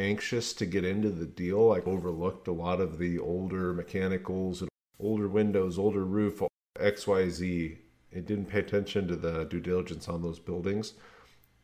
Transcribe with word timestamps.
anxious 0.00 0.52
to 0.54 0.66
get 0.66 0.84
into 0.84 1.10
the 1.10 1.26
deal. 1.26 1.72
I 1.72 1.80
overlooked 1.80 2.48
a 2.48 2.52
lot 2.52 2.80
of 2.80 2.98
the 2.98 3.18
older 3.18 3.72
mechanicals 3.74 4.62
and 4.62 4.70
older 4.98 5.28
windows, 5.28 5.78
older 5.78 6.04
roof, 6.04 6.42
XYZ. 6.78 7.76
It 8.10 8.26
didn't 8.26 8.46
pay 8.46 8.60
attention 8.60 9.06
to 9.08 9.16
the 9.16 9.44
due 9.44 9.60
diligence 9.60 10.08
on 10.08 10.22
those 10.22 10.40
buildings 10.40 10.94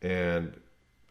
and 0.01 0.59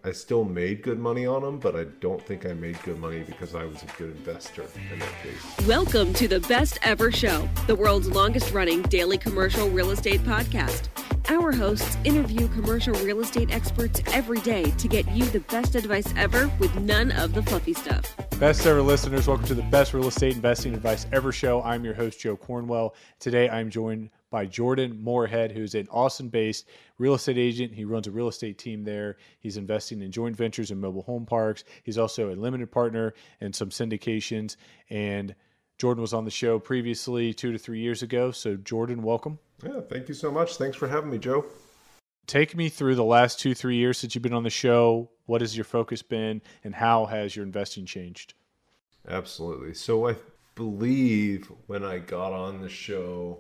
I 0.07 0.13
still 0.13 0.45
made 0.45 0.83
good 0.85 1.01
money 1.01 1.27
on 1.27 1.43
them, 1.43 1.59
but 1.59 1.75
I 1.75 1.83
don't 1.99 2.25
think 2.25 2.47
I 2.47 2.53
made 2.53 2.81
good 2.85 3.01
money 3.01 3.25
because 3.25 3.57
I 3.57 3.65
was 3.65 3.83
a 3.83 3.87
good 3.99 4.17
investor 4.17 4.63
in 4.93 5.01
that 5.01 5.09
case. 5.21 5.67
Welcome 5.67 6.15
to 6.15 6.29
the 6.29 6.39
Best 6.39 6.79
Ever 6.83 7.11
Show, 7.11 7.49
the 7.67 7.75
world's 7.75 8.09
longest 8.09 8.55
running 8.55 8.83
daily 8.83 9.19
commercial 9.19 9.69
real 9.69 9.91
estate 9.91 10.21
podcast. 10.21 10.91
Our 11.29 11.51
hosts 11.51 11.99
interview 12.05 12.47
commercial 12.47 12.95
real 13.05 13.19
estate 13.19 13.53
experts 13.53 14.01
every 14.13 14.39
day 14.43 14.71
to 14.71 14.87
get 14.87 15.11
you 15.11 15.25
the 15.25 15.41
best 15.41 15.75
advice 15.75 16.15
ever 16.17 16.49
with 16.61 16.73
none 16.77 17.11
of 17.11 17.35
the 17.35 17.43
fluffy 17.43 17.75
stuff. 17.75 18.15
Best 18.39 18.65
ever 18.65 18.83
listeners, 18.83 19.27
welcome 19.27 19.47
to 19.47 19.57
the 19.57 19.63
best 19.63 19.93
real 19.93 20.07
estate 20.07 20.37
investing 20.37 20.73
advice 20.73 21.09
ever 21.13 21.33
show. 21.33 21.63
I'm 21.63 21.85
your 21.85 21.95
host, 21.95 22.21
Joe 22.21 22.37
Cornwell. 22.37 22.95
Today 23.19 23.49
I'm 23.49 23.71
joined 23.71 24.11
by 24.37 24.45
Jordan 24.45 25.03
Moorhead, 25.03 25.51
who's 25.51 25.75
an 25.75 25.89
Austin 25.91 26.29
based 26.29 26.69
real 26.99 27.15
estate 27.15 27.39
agent. 27.39 27.73
He 27.73 27.87
runs 27.87 28.07
a 28.07 28.11
real 28.11 28.29
estate 28.29 28.59
team 28.59 28.85
there. 28.85 29.17
He's 29.41 29.57
investing 29.57 30.03
in 30.03 30.13
joint 30.13 30.37
ventures 30.37 30.71
and 30.71 30.79
mobile 30.79 31.01
home 31.01 31.25
parks. 31.25 31.65
He's 31.85 31.97
also 31.97 32.31
a 32.31 32.37
limited 32.37 32.71
partner 32.71 33.15
in 33.41 33.55
some 33.55 33.71
syndications. 33.71 34.57
And 34.91 35.35
Jordan 35.79 36.03
was 36.03 36.13
on 36.13 36.27
the 36.27 36.31
show 36.31 36.59
previously 36.59 37.33
two 37.33 37.51
to 37.51 37.57
three 37.57 37.81
years 37.81 38.03
ago. 38.03 38.31
So, 38.31 38.57
Jordan, 38.57 39.03
welcome. 39.03 39.39
Yeah, 39.65 39.81
thank 39.89 40.07
you 40.07 40.15
so 40.15 40.31
much. 40.31 40.57
Thanks 40.57 40.77
for 40.77 40.87
having 40.87 41.09
me, 41.09 41.17
Joe. 41.17 41.47
Take 42.27 42.55
me 42.55 42.69
through 42.69 42.97
the 42.97 43.05
last 43.05 43.41
two, 43.41 43.55
three 43.55 43.77
years 43.77 43.97
since 43.97 44.15
you've 44.15 44.21
been 44.21 44.35
on 44.35 44.43
the 44.43 44.51
show. 44.51 45.09
What 45.25 45.41
has 45.41 45.57
your 45.57 45.65
focus 45.65 46.03
been, 46.03 46.43
and 46.63 46.75
how 46.75 47.07
has 47.07 47.35
your 47.35 47.47
investing 47.47 47.87
changed? 47.87 48.35
Absolutely. 49.09 49.73
So, 49.73 50.07
I 50.07 50.17
believe 50.57 51.51
when 51.69 51.83
I 51.83 52.01
got 52.01 52.35
on 52.35 52.61
the 52.61 52.69
show, 52.69 53.39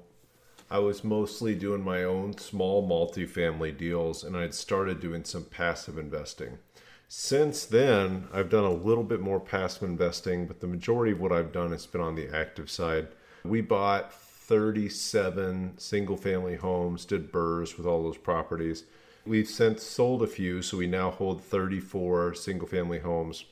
I 0.69 0.81
was 0.81 1.05
mostly 1.05 1.55
doing 1.55 1.85
my 1.85 2.03
own 2.03 2.37
small 2.39 2.87
multifamily 2.87 3.77
deals 3.79 4.25
and 4.25 4.37
I'd 4.37 4.53
started 4.53 4.99
doing 4.99 5.23
some 5.23 5.45
passive 5.45 5.97
investing. 5.97 6.59
Since 7.07 7.67
then, 7.67 8.27
I've 8.33 8.51
done 8.51 8.65
a 8.65 8.73
little 8.73 9.05
bit 9.05 9.21
more 9.21 9.39
passive 9.39 9.85
investing, 9.85 10.49
but 10.49 10.59
the 10.59 10.67
majority 10.67 11.13
of 11.13 11.21
what 11.21 11.31
I've 11.31 11.53
done 11.53 11.71
has 11.71 11.87
been 11.87 12.01
on 12.01 12.17
the 12.17 12.35
active 12.35 12.69
side. 12.69 13.07
We 13.45 13.61
bought 13.61 14.13
37 14.13 15.79
single 15.79 16.17
family 16.17 16.57
homes, 16.57 17.05
did 17.05 17.31
BRRRRs 17.31 17.77
with 17.77 17.87
all 17.87 18.03
those 18.03 18.19
properties. 18.19 18.85
We've 19.25 19.49
since 19.49 19.85
sold 19.85 20.25
a 20.25 20.27
few, 20.27 20.63
so 20.63 20.79
we 20.79 20.89
now 20.89 21.13
hold 21.13 21.45
34 21.45 22.35
single 22.35 22.67
family 22.67 22.99
homes. 22.99 23.45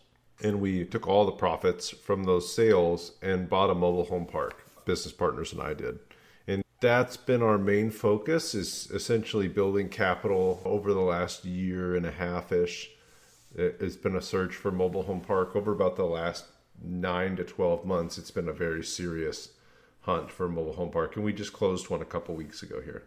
And 0.43 0.61
we 0.61 0.85
took 0.85 1.07
all 1.07 1.25
the 1.25 1.33
profits 1.33 1.91
from 1.91 2.25
those 2.25 2.53
sales 2.53 3.13
and 3.23 3.49
bought 3.49 3.71
a 3.71 3.75
mobile 3.75 4.07
home 4.07 4.27
park. 4.27 4.65
Business 4.85 5.15
partners 5.15 5.53
and 5.53 5.63
I 5.63 5.75
did 5.75 6.01
that's 6.84 7.17
been 7.17 7.43
our 7.43 7.56
main 7.56 7.91
focus 7.91 8.55
is 8.55 8.91
essentially 8.93 9.49
building 9.49 9.89
capital 9.89 10.61
over 10.67 10.93
the 10.93 11.00
last 11.00 11.45
year 11.45 11.97
and 11.97 12.05
a 12.05 12.11
half 12.11 12.53
ish 12.53 12.91
it's 13.55 13.97
been 13.97 14.17
a 14.17 14.22
search 14.22 14.55
for 14.55 14.71
mobile 14.71 15.05
home 15.05 15.21
park 15.21 15.55
over 15.55 15.73
about 15.73 15.97
the 15.97 16.05
last 16.05 16.47
9 16.83 17.37
to 17.37 17.44
12 17.44 17.84
months. 17.84 18.19
It's 18.19 18.31
been 18.31 18.49
a 18.49 18.53
very 18.53 18.83
serious 18.83 19.50
hunt 20.00 20.31
for 20.31 20.49
mobile 20.49 20.75
home 20.75 20.91
park 20.91 21.17
and 21.17 21.25
we 21.25 21.33
just 21.33 21.53
closed 21.53 21.89
one 21.89 22.03
a 22.03 22.06
couple 22.06 22.34
weeks 22.34 22.62
ago 22.62 22.81
here. 22.81 23.05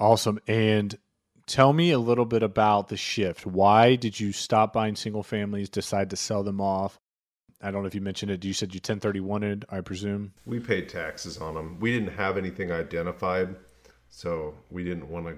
Awesome. 0.00 0.40
And 0.46 0.98
tell 1.46 1.72
me 1.72 1.90
a 1.90 1.98
little 1.98 2.24
bit 2.24 2.42
about 2.42 2.88
the 2.88 2.96
shift. 2.96 3.44
Why 3.44 3.94
did 3.94 4.18
you 4.18 4.32
stop 4.32 4.72
buying 4.72 4.96
single 4.96 5.22
families 5.22 5.68
decide 5.68 6.10
to 6.10 6.16
sell 6.16 6.42
them 6.42 6.60
off 6.60 6.98
I 7.62 7.70
don't 7.70 7.82
know 7.82 7.86
if 7.86 7.94
you 7.94 8.00
mentioned 8.00 8.30
it. 8.32 8.44
You 8.44 8.52
said 8.52 8.74
you 8.74 8.80
1031ed, 8.80 9.64
I 9.70 9.80
presume. 9.80 10.32
We 10.46 10.58
paid 10.58 10.88
taxes 10.88 11.38
on 11.38 11.54
them. 11.54 11.78
We 11.78 11.92
didn't 11.92 12.14
have 12.14 12.36
anything 12.36 12.72
identified, 12.72 13.54
so 14.10 14.54
we 14.70 14.82
didn't 14.82 15.08
want 15.08 15.26
to 15.26 15.36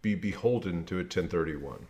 be 0.00 0.14
beholden 0.14 0.84
to 0.84 0.96
a 0.96 0.98
1031. 0.98 1.86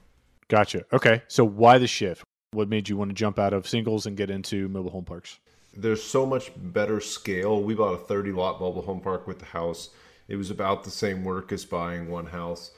Gotcha. 0.49 0.85
Okay. 0.93 1.23
So 1.29 1.45
why 1.45 1.79
the 1.79 1.87
shift? 1.87 2.25
What 2.53 2.69
made 2.69 2.89
you 2.89 2.97
want 2.97 3.11
to 3.11 3.15
jump 3.15 3.39
out 3.39 3.53
of 3.53 3.69
singles 3.69 4.07
and 4.07 4.17
get 4.17 4.31
into 4.31 4.69
mobile 4.69 4.91
home 4.91 5.05
parks? 5.05 5.41
There's 5.77 6.03
so 6.03 6.25
much 6.25 6.53
better 6.57 7.01
scale. 7.01 7.63
We 7.63 7.75
bought 7.75 7.95
a 7.95 7.99
30 7.99 8.33
lot 8.33 8.61
mobile 8.61 8.83
home 8.83 9.01
park 9.01 9.27
with 9.27 9.41
the 9.41 9.47
house. 9.47 9.91
It 10.29 10.37
was 10.37 10.51
about 10.51 10.85
the 10.85 10.91
same 10.91 11.25
work 11.25 11.53
as 11.53 11.65
buying 11.65 12.09
one 12.09 12.27
house, 12.27 12.71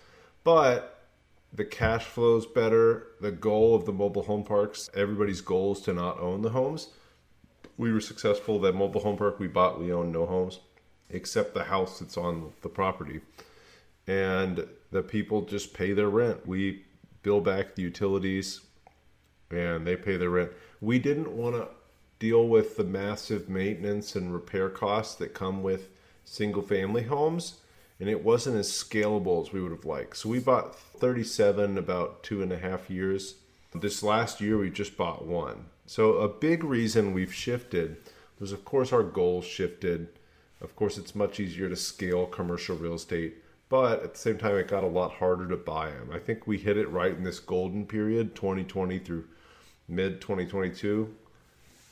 but 0.42 0.95
the 1.56 1.64
cash 1.64 2.04
flows 2.04 2.46
better. 2.46 3.08
The 3.20 3.32
goal 3.32 3.74
of 3.74 3.86
the 3.86 3.92
mobile 3.92 4.22
home 4.22 4.44
parks, 4.44 4.90
everybody's 4.94 5.40
goal 5.40 5.72
is 5.72 5.80
to 5.82 5.92
not 5.92 6.20
own 6.20 6.42
the 6.42 6.50
homes 6.50 6.90
we 7.76 7.92
were 7.92 8.00
successful. 8.00 8.58
That 8.58 8.74
mobile 8.74 9.00
home 9.00 9.16
park 9.16 9.38
we 9.38 9.48
bought, 9.48 9.80
we 9.80 9.92
own 9.92 10.12
no 10.12 10.26
homes 10.26 10.60
except 11.08 11.54
the 11.54 11.64
house 11.64 12.00
that's 12.00 12.16
on 12.16 12.52
the 12.62 12.68
property. 12.68 13.20
And 14.06 14.66
the 14.90 15.02
people 15.02 15.42
just 15.42 15.74
pay 15.74 15.92
their 15.92 16.08
rent. 16.08 16.46
We 16.46 16.84
bill 17.22 17.40
back 17.40 17.74
the 17.74 17.82
utilities 17.82 18.60
and 19.50 19.86
they 19.86 19.96
pay 19.96 20.16
their 20.16 20.30
rent. 20.30 20.50
We 20.80 20.98
didn't 20.98 21.30
want 21.30 21.56
to 21.56 21.68
deal 22.18 22.48
with 22.48 22.76
the 22.76 22.84
massive 22.84 23.48
maintenance 23.48 24.16
and 24.16 24.32
repair 24.32 24.68
costs 24.68 25.14
that 25.16 25.34
come 25.34 25.62
with 25.62 25.90
single 26.24 26.62
family 26.62 27.02
homes. 27.02 27.60
And 27.98 28.08
it 28.08 28.24
wasn't 28.24 28.56
as 28.56 28.70
scalable 28.70 29.46
as 29.46 29.52
we 29.52 29.60
would 29.60 29.72
have 29.72 29.84
liked. 29.84 30.16
So 30.18 30.28
we 30.28 30.38
bought 30.38 30.78
37 30.78 31.78
about 31.78 32.22
two 32.22 32.42
and 32.42 32.52
a 32.52 32.58
half 32.58 32.90
years. 32.90 33.36
This 33.74 34.02
last 34.02 34.40
year, 34.40 34.58
we 34.58 34.70
just 34.70 34.96
bought 34.96 35.26
one. 35.26 35.66
So 35.86 36.14
a 36.14 36.28
big 36.28 36.64
reason 36.64 37.14
we've 37.14 37.32
shifted 37.32 37.96
was, 38.38 38.52
of 38.52 38.64
course, 38.64 38.92
our 38.92 39.02
goals 39.02 39.44
shifted. 39.44 40.08
Of 40.60 40.74
course, 40.76 40.98
it's 40.98 41.14
much 41.14 41.40
easier 41.40 41.68
to 41.68 41.76
scale 41.76 42.26
commercial 42.26 42.76
real 42.76 42.94
estate, 42.94 43.36
but 43.68 44.02
at 44.02 44.14
the 44.14 44.18
same 44.18 44.38
time, 44.38 44.56
it 44.56 44.68
got 44.68 44.84
a 44.84 44.88
lot 44.88 45.12
harder 45.12 45.46
to 45.48 45.56
buy 45.56 45.90
them. 45.90 46.10
I 46.12 46.18
think 46.18 46.46
we 46.46 46.58
hit 46.58 46.76
it 46.76 46.90
right 46.90 47.12
in 47.12 47.24
this 47.24 47.38
golden 47.38 47.86
period, 47.86 48.34
2020 48.34 48.98
through 48.98 49.24
mid 49.88 50.20
2022. 50.20 51.14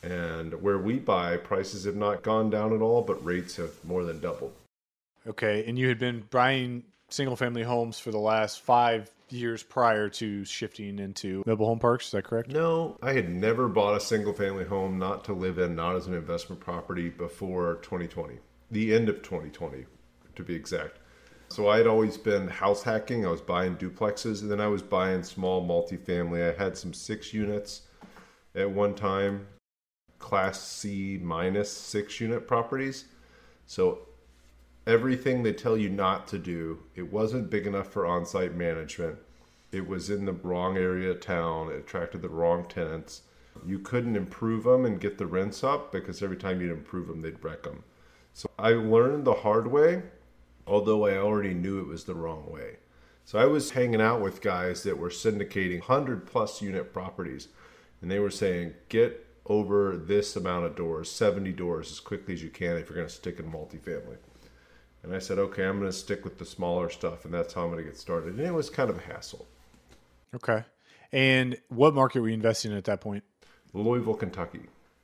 And 0.03 0.61
where 0.61 0.77
we 0.77 0.99
buy, 0.99 1.37
prices 1.37 1.85
have 1.85 1.95
not 1.95 2.21
gone 2.21 2.49
down 2.49 2.73
at 2.73 2.81
all, 2.81 3.01
but 3.01 3.23
rates 3.25 3.55
have 3.55 3.83
more 3.83 4.03
than 4.03 4.19
doubled. 4.19 4.53
Okay. 5.27 5.63
And 5.67 5.77
you 5.77 5.87
had 5.87 5.99
been 5.99 6.23
buying 6.29 6.83
single 7.09 7.35
family 7.35 7.63
homes 7.63 7.99
for 7.99 8.11
the 8.11 8.19
last 8.19 8.61
five 8.61 9.09
years 9.29 9.63
prior 9.63 10.09
to 10.09 10.45
shifting 10.45 10.99
into 10.99 11.43
mobile 11.45 11.65
home 11.65 11.79
parks. 11.79 12.05
Is 12.05 12.11
that 12.11 12.23
correct? 12.23 12.49
No, 12.51 12.97
I 13.01 13.13
had 13.13 13.29
never 13.29 13.67
bought 13.67 13.97
a 13.97 13.99
single 13.99 14.33
family 14.33 14.65
home 14.65 14.99
not 14.99 15.23
to 15.25 15.33
live 15.33 15.57
in, 15.57 15.75
not 15.75 15.95
as 15.95 16.07
an 16.07 16.13
investment 16.13 16.61
property 16.61 17.09
before 17.09 17.75
2020, 17.81 18.39
the 18.71 18.93
end 18.93 19.09
of 19.09 19.21
2020. 19.23 19.85
to 20.35 20.43
be 20.43 20.53
exact. 20.53 20.99
So 21.47 21.69
I 21.69 21.77
had 21.77 21.87
always 21.87 22.17
been 22.17 22.47
house 22.47 22.83
hacking. 22.83 23.25
I 23.25 23.29
was 23.29 23.41
buying 23.41 23.77
duplexes, 23.77 24.41
and 24.41 24.51
then 24.51 24.59
I 24.59 24.67
was 24.67 24.81
buying 24.81 25.23
small 25.23 25.65
multifamily. 25.65 26.53
I 26.53 26.61
had 26.61 26.77
some 26.77 26.93
six 26.93 27.33
units 27.33 27.83
at 28.55 28.69
one 28.69 28.95
time, 28.95 29.47
Class 30.19 30.61
C 30.61 31.19
minus 31.21 31.71
six 31.71 32.19
unit 32.19 32.47
properties. 32.47 33.05
So 33.67 34.07
everything 34.87 35.43
they 35.43 35.53
tell 35.53 35.77
you 35.77 35.89
not 35.89 36.27
to 36.27 36.37
do, 36.37 36.79
it 36.95 37.11
wasn't 37.11 37.49
big 37.49 37.67
enough 37.67 37.91
for 37.91 38.05
on 38.05 38.25
site 38.25 38.53
management. 38.53 39.17
It 39.71 39.87
was 39.87 40.09
in 40.09 40.25
the 40.25 40.33
wrong 40.33 40.77
area 40.77 41.11
of 41.11 41.21
town. 41.21 41.71
It 41.71 41.77
attracted 41.77 42.21
the 42.21 42.29
wrong 42.29 42.65
tenants. 42.65 43.21
You 43.65 43.79
couldn't 43.79 44.15
improve 44.15 44.63
them 44.63 44.85
and 44.85 44.99
get 44.99 45.17
the 45.17 45.25
rents 45.25 45.63
up 45.63 45.91
because 45.91 46.21
every 46.21 46.37
time 46.37 46.61
you'd 46.61 46.71
improve 46.71 47.07
them, 47.07 47.21
they'd 47.21 47.43
wreck 47.43 47.63
them. 47.63 47.83
So 48.33 48.49
I 48.59 48.71
learned 48.71 49.25
the 49.25 49.33
hard 49.33 49.67
way, 49.67 50.03
although 50.67 51.05
I 51.05 51.17
already 51.17 51.53
knew 51.53 51.79
it 51.79 51.87
was 51.87 52.03
the 52.03 52.15
wrong 52.15 52.51
way. 52.51 52.77
So 53.23 53.39
I 53.39 53.45
was 53.45 53.71
hanging 53.71 54.01
out 54.01 54.21
with 54.21 54.41
guys 54.41 54.83
that 54.83 54.99
were 54.99 55.09
syndicating 55.09 55.79
100 55.79 56.27
plus 56.27 56.61
unit 56.61 56.93
properties, 56.93 57.47
and 58.01 58.11
they 58.11 58.19
were 58.19 58.29
saying, 58.29 58.73
get 58.89 59.25
over 59.47 59.97
this 59.97 60.35
amount 60.35 60.65
of 60.65 60.75
doors, 60.75 61.09
70 61.09 61.51
doors, 61.53 61.91
as 61.91 61.99
quickly 61.99 62.33
as 62.33 62.43
you 62.43 62.49
can 62.49 62.77
if 62.77 62.89
you're 62.89 62.97
going 62.97 63.07
to 63.07 63.13
stick 63.13 63.39
in 63.39 63.51
multifamily. 63.51 64.17
And 65.05 65.13
I 65.15 65.19
said, 65.19 65.37
okay, 65.37 65.63
I'm 65.63 65.77
going 65.77 65.91
to 65.91 65.95
stick 65.95 66.23
with 66.23 66.39
the 66.39 66.45
smaller 66.45 66.89
stuff, 66.89 67.25
and 67.25 67.33
that's 67.33 67.53
how 67.53 67.61
I'm 67.61 67.71
going 67.71 67.83
to 67.83 67.87
get 67.87 67.97
started. 67.97 68.37
And 68.37 68.39
it 68.39 68.53
was 68.53 68.71
kind 68.71 68.89
of 68.89 68.97
a 68.97 69.01
hassle. 69.01 69.45
Okay. 70.33 70.63
And 71.11 71.57
what 71.69 71.93
market 71.93 72.21
were 72.21 72.27
you 72.27 72.33
investing 72.33 72.71
in 72.71 72.77
at 72.77 72.85
that 72.85 73.01
point? 73.01 73.23
Louisville, 73.73 74.15
Kentucky. 74.15 74.61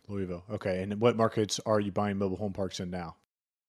Louisville. 0.07 0.43
Okay. 0.49 0.81
And 0.81 0.99
what 0.99 1.15
markets 1.15 1.59
are 1.67 1.79
you 1.79 1.91
buying 1.91 2.17
mobile 2.17 2.37
home 2.37 2.51
parks 2.51 2.79
in 2.79 2.89
now? 2.89 3.15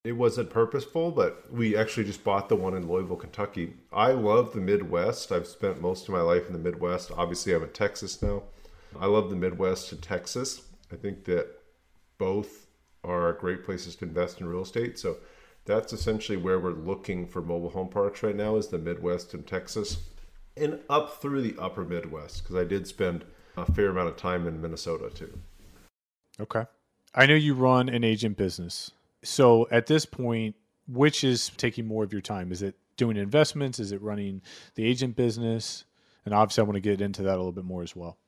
It 0.05 0.13
wasn't 0.13 0.49
purposeful, 0.49 1.11
but 1.11 1.53
we 1.53 1.77
actually 1.77 2.05
just 2.05 2.25
bought 2.25 2.49
the 2.49 2.57
one 2.57 2.75
in 2.75 2.89
Louisville, 2.89 3.17
Kentucky. 3.17 3.75
I 3.93 4.13
love 4.13 4.55
the 4.55 4.61
Midwest. 4.61 5.31
I've 5.31 5.47
spent 5.47 5.83
most 5.83 6.09
of 6.09 6.15
my 6.15 6.23
life 6.23 6.47
in 6.47 6.55
the 6.55 6.59
Midwest. 6.59 7.13
Obviously, 7.15 7.53
I'm 7.53 7.63
in 7.63 7.69
Texas 7.69 8.23
now. 8.23 8.43
I 8.99 9.07
love 9.07 9.29
the 9.29 9.37
Midwest 9.37 9.93
and 9.93 10.03
Texas. 10.03 10.63
I 10.91 10.97
think 10.97 11.25
that 11.27 11.47
both 12.17 12.67
are 13.05 13.35
great 13.35 13.65
places 13.65 13.97
to 13.97 14.07
invest 14.07 14.41
in 14.41 14.47
real 14.49 14.63
estate. 14.63 14.99
So 14.99 15.19
that's 15.65 15.93
essentially 15.93 16.37
where 16.37 16.59
we're 16.59 16.73
looking 16.73 17.27
for 17.27 17.41
mobile 17.41 17.71
home 17.71 17.89
parks 17.89 18.23
right 18.23 18.37
now 18.37 18.57
is 18.57 18.69
the 18.69 18.79
Midwest 18.79 19.35
and 19.35 19.47
Texas 19.47 19.99
and 20.57 20.81
up 20.91 21.21
through 21.21 21.43
the 21.43 21.57
upper 21.59 21.85
Midwest 21.85 22.43
because 22.43 22.57
I 22.57 22.65
did 22.65 22.87
spend 22.87 23.25
a 23.57 23.71
fair 23.71 23.89
amount 23.89 24.09
of 24.09 24.17
time 24.17 24.47
in 24.47 24.61
Minnesota 24.61 25.11
too. 25.11 25.39
Okay. 26.41 26.65
I 27.15 27.27
know 27.27 27.35
you 27.35 27.55
run 27.55 27.89
an 27.89 28.05
agent 28.05 28.37
business. 28.37 28.91
So 29.23 29.69
at 29.71 29.87
this 29.87 30.05
point, 30.05 30.57
which 30.89 31.25
is 31.25 31.51
taking 31.57 31.87
more 31.87 32.05
of 32.05 32.13
your 32.13 32.23
time? 32.23 32.51
Is 32.51 32.63
it 32.63 32.75
doing 32.97 33.17
investments? 33.17 33.79
Is 33.79 33.93
it 33.93 34.03
running 34.03 34.43
the 34.75 34.85
agent 34.85 35.17
business? 35.17 35.85
And 36.25 36.35
obviously, 36.35 36.63
I 36.63 36.65
want 36.65 36.77
to 36.77 36.81
get 36.81 37.01
into 37.01 37.23
that 37.23 37.35
a 37.35 37.37
little 37.37 37.53
bit 37.53 37.65
more 37.65 37.83
as 37.83 37.97
well. 37.97 38.19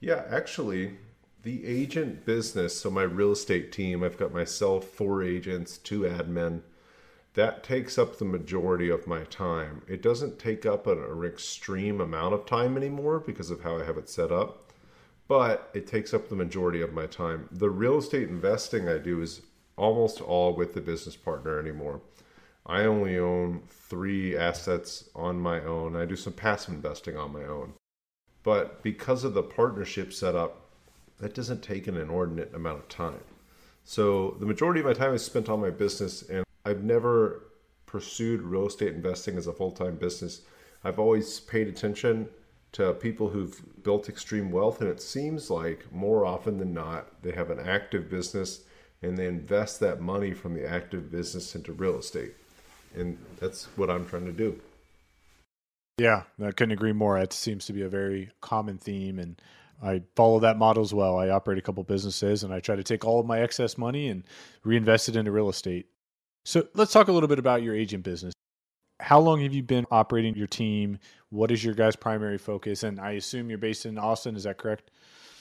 Yeah, 0.00 0.24
actually, 0.28 0.96
the 1.42 1.64
agent 1.66 2.24
business, 2.24 2.78
so 2.78 2.90
my 2.90 3.02
real 3.02 3.32
estate 3.32 3.72
team, 3.72 4.02
I've 4.02 4.18
got 4.18 4.32
myself, 4.32 4.84
four 4.84 5.22
agents, 5.22 5.78
two 5.78 6.00
admin 6.00 6.62
that 7.34 7.64
takes 7.64 7.98
up 7.98 8.16
the 8.16 8.24
majority 8.24 8.88
of 8.88 9.06
my 9.06 9.24
time. 9.24 9.82
It 9.88 10.02
doesn't 10.02 10.38
take 10.38 10.64
up 10.64 10.86
an, 10.86 11.02
an, 11.02 11.24
extreme 11.24 12.00
amount 12.00 12.32
of 12.32 12.46
time 12.46 12.76
anymore 12.76 13.18
because 13.20 13.50
of 13.50 13.62
how 13.62 13.78
I 13.78 13.84
have 13.84 13.98
it 13.98 14.08
set 14.08 14.30
up, 14.30 14.72
but 15.26 15.68
it 15.74 15.86
takes 15.86 16.14
up 16.14 16.28
the 16.28 16.36
majority 16.36 16.80
of 16.80 16.92
my 16.92 17.06
time. 17.06 17.48
The 17.50 17.70
real 17.70 17.98
estate 17.98 18.28
investing 18.28 18.88
I 18.88 18.98
do 18.98 19.20
is 19.20 19.42
almost 19.76 20.20
all 20.20 20.54
with 20.54 20.74
the 20.74 20.80
business 20.80 21.16
partner 21.16 21.58
anymore. 21.58 22.00
I 22.66 22.84
only 22.84 23.18
own 23.18 23.62
three 23.68 24.36
assets 24.36 25.10
on 25.14 25.40
my 25.40 25.60
own. 25.60 25.96
I 25.96 26.06
do 26.06 26.16
some 26.16 26.32
passive 26.32 26.74
investing 26.74 27.16
on 27.16 27.32
my 27.32 27.44
own. 27.44 27.74
But 28.44 28.82
because 28.82 29.24
of 29.24 29.34
the 29.34 29.42
partnership 29.42 30.12
setup, 30.12 30.60
that 31.18 31.34
doesn't 31.34 31.62
take 31.62 31.88
an 31.88 31.96
inordinate 31.96 32.54
amount 32.54 32.78
of 32.78 32.88
time. 32.88 33.20
So 33.84 34.36
the 34.38 34.46
majority 34.46 34.80
of 34.80 34.86
my 34.86 34.92
time 34.92 35.14
is 35.14 35.24
spent 35.24 35.48
on 35.48 35.60
my 35.60 35.70
business 35.70 36.22
and 36.22 36.43
I've 36.64 36.82
never 36.82 37.42
pursued 37.86 38.42
real 38.42 38.66
estate 38.66 38.94
investing 38.94 39.36
as 39.36 39.46
a 39.46 39.52
full 39.52 39.70
time 39.70 39.96
business. 39.96 40.42
I've 40.82 40.98
always 40.98 41.40
paid 41.40 41.68
attention 41.68 42.28
to 42.72 42.92
people 42.92 43.28
who've 43.28 43.82
built 43.84 44.08
extreme 44.08 44.50
wealth, 44.50 44.80
and 44.80 44.90
it 44.90 45.00
seems 45.00 45.48
like 45.48 45.90
more 45.92 46.26
often 46.26 46.58
than 46.58 46.74
not, 46.74 47.22
they 47.22 47.32
have 47.32 47.50
an 47.50 47.60
active 47.60 48.10
business 48.10 48.64
and 49.00 49.16
they 49.18 49.26
invest 49.26 49.80
that 49.80 50.00
money 50.00 50.32
from 50.32 50.54
the 50.54 50.66
active 50.66 51.10
business 51.10 51.54
into 51.54 51.72
real 51.72 51.98
estate. 51.98 52.32
And 52.96 53.18
that's 53.38 53.66
what 53.76 53.90
I'm 53.90 54.06
trying 54.06 54.24
to 54.26 54.32
do. 54.32 54.60
Yeah, 55.98 56.22
I 56.42 56.50
couldn't 56.50 56.72
agree 56.72 56.92
more. 56.92 57.18
It 57.18 57.32
seems 57.32 57.66
to 57.66 57.72
be 57.72 57.82
a 57.82 57.88
very 57.88 58.30
common 58.40 58.78
theme, 58.78 59.18
and 59.18 59.40
I 59.82 60.02
follow 60.16 60.40
that 60.40 60.58
model 60.58 60.82
as 60.82 60.94
well. 60.94 61.18
I 61.18 61.28
operate 61.28 61.58
a 61.58 61.62
couple 61.62 61.84
businesses, 61.84 62.42
and 62.42 62.52
I 62.52 62.60
try 62.60 62.76
to 62.76 62.82
take 62.82 63.04
all 63.04 63.20
of 63.20 63.26
my 63.26 63.40
excess 63.40 63.78
money 63.78 64.08
and 64.08 64.24
reinvest 64.64 65.08
it 65.08 65.16
into 65.16 65.30
real 65.30 65.48
estate. 65.48 65.86
So 66.44 66.68
let's 66.74 66.92
talk 66.92 67.08
a 67.08 67.12
little 67.12 67.28
bit 67.28 67.38
about 67.38 67.62
your 67.62 67.74
agent 67.74 68.04
business. 68.04 68.34
How 69.00 69.18
long 69.18 69.40
have 69.40 69.54
you 69.54 69.62
been 69.62 69.86
operating 69.90 70.34
your 70.34 70.46
team? 70.46 70.98
What 71.30 71.50
is 71.50 71.64
your 71.64 71.74
guys' 71.74 71.96
primary 71.96 72.38
focus? 72.38 72.82
And 72.82 73.00
I 73.00 73.12
assume 73.12 73.48
you're 73.48 73.58
based 73.58 73.86
in 73.86 73.98
Austin. 73.98 74.36
Is 74.36 74.44
that 74.44 74.58
correct? 74.58 74.90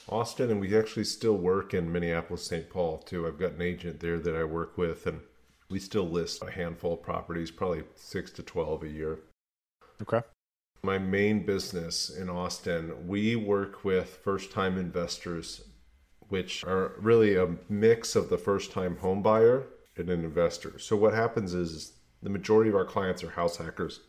Austin, 0.10 0.52
and 0.52 0.60
we 0.60 0.78
actually 0.78 1.04
still 1.04 1.38
work 1.38 1.74
in 1.74 1.92
Minneapolis, 1.92 2.46
St. 2.46 2.70
Paul 2.70 3.00
too. 3.00 3.28
I've 3.28 3.38
got 3.38 3.54
an 3.54 3.62
agent 3.62 4.00
there 4.00 4.18
that 4.20 4.36
I 4.36 4.44
work 4.44 4.78
with, 4.78 5.06
and 5.08 5.22
we 5.70 5.80
still 5.80 6.10
list 6.10 6.44
a 6.44 6.52
handful 6.52 6.94
of 6.94 7.04
properties, 7.04 7.52
probably 7.52 7.84
six 7.96 8.32
to 8.32 8.44
12 8.44 8.84
a 8.84 8.90
year. 8.90 9.20
Okay. 10.02 10.22
My 10.84 10.98
main 10.98 11.46
business 11.46 12.10
in 12.10 12.30
Austin, 12.30 13.08
we 13.08 13.36
work 13.38 13.86
with 13.86 14.20
first 14.24 14.52
time 14.52 14.78
investors, 14.78 15.64
which 16.28 16.64
are 16.66 16.94
really 17.00 17.36
a 17.36 17.56
mix 17.70 18.16
of 18.16 18.30
the 18.30 18.38
first 18.38 18.72
time 18.72 18.98
home 18.98 19.22
buyer 19.22 19.68
and 19.96 20.10
an 20.10 20.24
investor. 20.24 20.80
So 20.80 20.96
what 20.96 21.14
happens 21.14 21.54
is 21.54 21.94
the 22.22 22.30
majority 22.30 22.70
of 22.70 22.76
our 22.76 22.86
clients 22.86 23.24
are 23.24 23.32
house 23.32 23.58
hackers. 23.58 24.02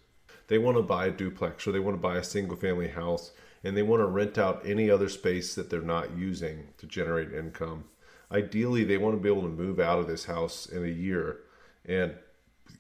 They 0.48 0.58
want 0.58 0.76
to 0.76 0.82
buy 0.82 1.06
a 1.06 1.10
duplex 1.10 1.66
or 1.66 1.72
they 1.72 1.81
want 1.81 1.96
to 1.96 2.00
buy 2.00 2.16
a 2.16 2.25
single 2.25 2.56
family 2.56 2.88
house 2.88 3.32
and 3.62 3.76
they 3.76 3.82
want 3.82 4.00
to 4.00 4.06
rent 4.06 4.38
out 4.38 4.62
any 4.64 4.90
other 4.90 5.08
space 5.08 5.54
that 5.54 5.70
they're 5.70 5.81
not 5.81 6.16
using 6.16 6.69
to 6.78 6.86
generate 6.86 7.32
income. 7.32 7.84
Ideally, 8.31 8.84
they 8.84 8.98
want 8.98 9.16
to 9.16 9.20
be 9.20 9.28
able 9.28 9.42
to 9.42 9.48
move 9.48 9.81
out 9.81 9.98
of 9.98 10.06
this 10.06 10.26
house 10.26 10.66
in 10.66 10.84
a 10.84 10.88
year 10.88 11.40
and 11.86 12.14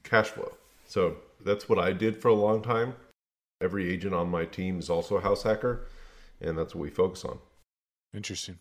cash 0.02 0.28
flow. 0.28 0.56
So 0.86 1.16
that's 1.44 1.68
what 1.68 1.78
I 1.78 1.92
did 1.92 2.20
for 2.20 2.28
a 2.28 2.34
long 2.34 2.62
time. 2.62 2.94
Every 3.60 3.90
agent 3.90 4.14
on 4.14 4.30
my 4.30 4.44
team 4.44 4.78
is 4.78 4.90
also 4.90 5.16
a 5.16 5.20
house 5.20 5.42
hacker, 5.42 5.86
and 6.40 6.58
that's 6.58 6.74
what 6.74 6.82
we 6.82 6.90
focus 6.90 7.24
on. 7.24 7.38
Interesting 8.12 8.58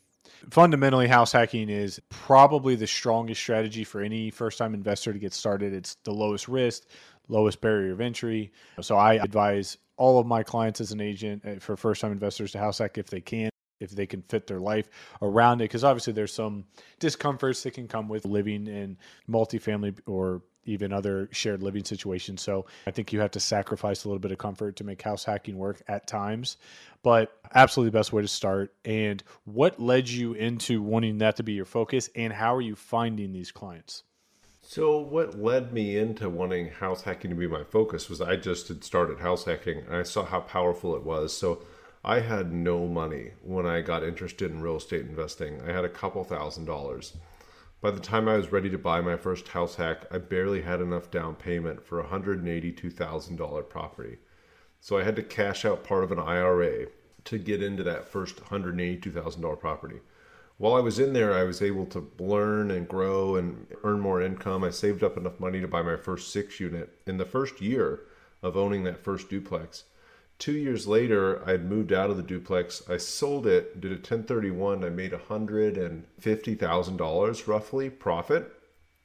fundamentally, 0.49 1.07
house 1.07 1.31
hacking 1.31 1.69
is 1.69 1.99
probably 2.09 2.75
the 2.75 2.87
strongest 2.87 3.41
strategy 3.41 3.83
for 3.83 4.01
any 4.01 4.29
first 4.29 4.57
time 4.57 4.73
investor 4.73 5.13
to 5.13 5.19
get 5.19 5.33
started. 5.33 5.73
It's 5.73 5.95
the 6.03 6.13
lowest 6.13 6.47
risk, 6.47 6.83
lowest 7.27 7.61
barrier 7.61 7.93
of 7.93 8.01
entry. 8.01 8.51
So 8.81 8.97
I 8.97 9.15
advise 9.15 9.77
all 9.97 10.19
of 10.19 10.25
my 10.25 10.43
clients 10.43 10.81
as 10.81 10.91
an 10.91 11.01
agent 11.01 11.45
uh, 11.45 11.59
for 11.59 11.77
first 11.77 12.01
time 12.01 12.11
investors 12.11 12.51
to 12.51 12.59
house 12.59 12.79
hack 12.79 12.97
if 12.97 13.07
they 13.07 13.21
can 13.21 13.49
if 13.79 13.91
they 13.91 14.05
can 14.05 14.21
fit 14.23 14.47
their 14.47 14.59
life 14.59 14.89
around 15.21 15.59
it 15.59 15.65
because 15.65 15.83
obviously 15.83 16.13
there's 16.13 16.33
some 16.33 16.63
discomforts 16.99 17.63
that 17.63 17.71
can 17.71 17.87
come 17.87 18.07
with 18.07 18.25
living 18.25 18.67
in 18.67 18.97
multifamily 19.29 19.97
or 20.05 20.41
even 20.65 20.93
other 20.93 21.29
shared 21.31 21.61
living 21.61 21.83
situations. 21.83 22.41
So 22.41 22.65
I 22.87 22.91
think 22.91 23.11
you 23.11 23.19
have 23.19 23.31
to 23.31 23.39
sacrifice 23.39 24.03
a 24.03 24.07
little 24.07 24.19
bit 24.19 24.31
of 24.31 24.37
comfort 24.37 24.75
to 24.77 24.83
make 24.83 25.01
house 25.01 25.23
hacking 25.23 25.57
work 25.57 25.81
at 25.87 26.07
times, 26.07 26.57
but 27.01 27.37
absolutely 27.53 27.91
the 27.91 27.99
best 27.99 28.13
way 28.13 28.21
to 28.21 28.27
start. 28.27 28.73
And 28.85 29.23
what 29.45 29.79
led 29.79 30.07
you 30.07 30.33
into 30.33 30.81
wanting 30.81 31.17
that 31.19 31.35
to 31.37 31.43
be 31.43 31.53
your 31.53 31.65
focus, 31.65 32.09
and 32.15 32.33
how 32.33 32.55
are 32.55 32.61
you 32.61 32.75
finding 32.75 33.33
these 33.33 33.51
clients? 33.51 34.03
So, 34.65 34.97
what 34.97 35.37
led 35.37 35.73
me 35.73 35.97
into 35.97 36.29
wanting 36.29 36.69
house 36.69 37.01
hacking 37.01 37.31
to 37.31 37.35
be 37.35 37.47
my 37.47 37.65
focus 37.65 38.09
was 38.09 38.21
I 38.21 38.37
just 38.37 38.69
had 38.69 38.83
started 38.83 39.19
house 39.19 39.43
hacking 39.43 39.79
and 39.79 39.95
I 39.95 40.03
saw 40.03 40.23
how 40.23 40.39
powerful 40.39 40.95
it 40.95 41.03
was. 41.03 41.35
So, 41.35 41.61
I 42.05 42.19
had 42.19 42.51
no 42.51 42.87
money 42.87 43.31
when 43.41 43.65
I 43.65 43.81
got 43.81 44.03
interested 44.03 44.51
in 44.51 44.61
real 44.61 44.77
estate 44.77 45.05
investing. 45.05 45.61
I 45.61 45.71
had 45.71 45.85
a 45.85 45.89
couple 45.89 46.23
thousand 46.23 46.65
dollars. 46.65 47.13
By 47.83 47.91
the 47.91 47.99
time 47.99 48.29
I 48.29 48.37
was 48.37 48.49
ready 48.49 48.69
to 48.69 48.77
buy 48.77 49.01
my 49.01 49.17
first 49.17 49.49
house 49.49 49.75
hack, 49.75 50.05
I 50.09 50.17
barely 50.17 50.61
had 50.61 50.79
enough 50.79 51.11
down 51.11 51.35
payment 51.35 51.83
for 51.83 51.99
a 51.99 52.05
$182,000 52.05 53.69
property. 53.69 54.19
So 54.79 54.97
I 54.97 55.03
had 55.03 55.17
to 55.17 55.21
cash 55.21 55.65
out 55.65 55.83
part 55.83 56.05
of 56.05 56.13
an 56.13 56.17
IRA 56.17 56.85
to 57.25 57.37
get 57.37 57.61
into 57.61 57.83
that 57.83 58.07
first 58.07 58.37
$182,000 58.37 59.59
property. 59.59 59.99
While 60.57 60.75
I 60.75 60.79
was 60.79 60.97
in 60.97 61.11
there, 61.11 61.33
I 61.33 61.43
was 61.43 61.61
able 61.61 61.85
to 61.87 62.09
learn 62.19 62.71
and 62.71 62.87
grow 62.87 63.35
and 63.35 63.67
earn 63.83 63.99
more 63.99 64.21
income. 64.21 64.63
I 64.63 64.69
saved 64.69 65.03
up 65.03 65.17
enough 65.17 65.41
money 65.41 65.59
to 65.59 65.67
buy 65.67 65.81
my 65.81 65.97
first 65.97 66.31
six 66.31 66.61
unit. 66.61 67.01
In 67.05 67.17
the 67.17 67.25
first 67.25 67.59
year 67.59 68.03
of 68.41 68.55
owning 68.55 68.85
that 68.85 69.03
first 69.03 69.29
duplex, 69.29 69.83
Two 70.39 70.53
years 70.53 70.87
later, 70.87 71.47
I 71.47 71.51
had 71.51 71.69
moved 71.69 71.93
out 71.93 72.09
of 72.09 72.17
the 72.17 72.23
duplex. 72.23 72.81
I 72.89 72.97
sold 72.97 73.45
it, 73.47 73.79
did 73.79 73.91
a 73.91 73.95
1031. 73.95 74.83
I 74.83 74.89
made 74.89 75.11
$150,000 75.11 77.47
roughly 77.47 77.89
profit 77.89 78.51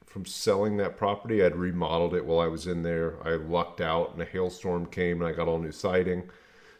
from 0.06 0.24
selling 0.24 0.78
that 0.78 0.96
property. 0.96 1.44
I'd 1.44 1.54
remodeled 1.54 2.14
it 2.14 2.24
while 2.24 2.40
I 2.40 2.48
was 2.48 2.66
in 2.66 2.82
there. 2.82 3.18
I 3.26 3.34
lucked 3.34 3.80
out 3.80 4.14
and 4.14 4.22
a 4.22 4.24
hailstorm 4.24 4.86
came 4.86 5.20
and 5.20 5.28
I 5.28 5.32
got 5.32 5.48
all 5.48 5.58
new 5.58 5.70
siding. 5.70 6.30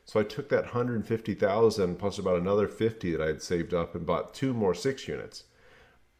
So 0.05 0.19
I 0.19 0.23
took 0.23 0.49
that 0.49 0.65
150,000 0.65 1.97
plus 1.97 2.19
about 2.19 2.39
another 2.39 2.67
50 2.67 3.13
that 3.13 3.23
I 3.23 3.27
had 3.27 3.43
saved 3.43 3.75
up 3.75 3.95
and 3.95 4.07
bought 4.07 4.33
two 4.33 4.55
more 4.55 4.75
6 4.75 5.07
units. 5.07 5.45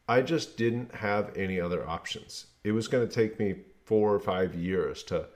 I 0.07 0.21
just 0.21 0.57
didn't 0.57 0.93
have 0.95 1.35
any 1.35 1.59
other 1.59 1.87
options. 1.87 2.45
It 2.63 2.73
was 2.73 2.87
going 2.87 3.07
to 3.07 3.13
take 3.13 3.39
me 3.39 3.55
4 3.85 4.13
or 4.13 4.19
5 4.19 4.53
years 4.53 5.01
to 5.03 5.29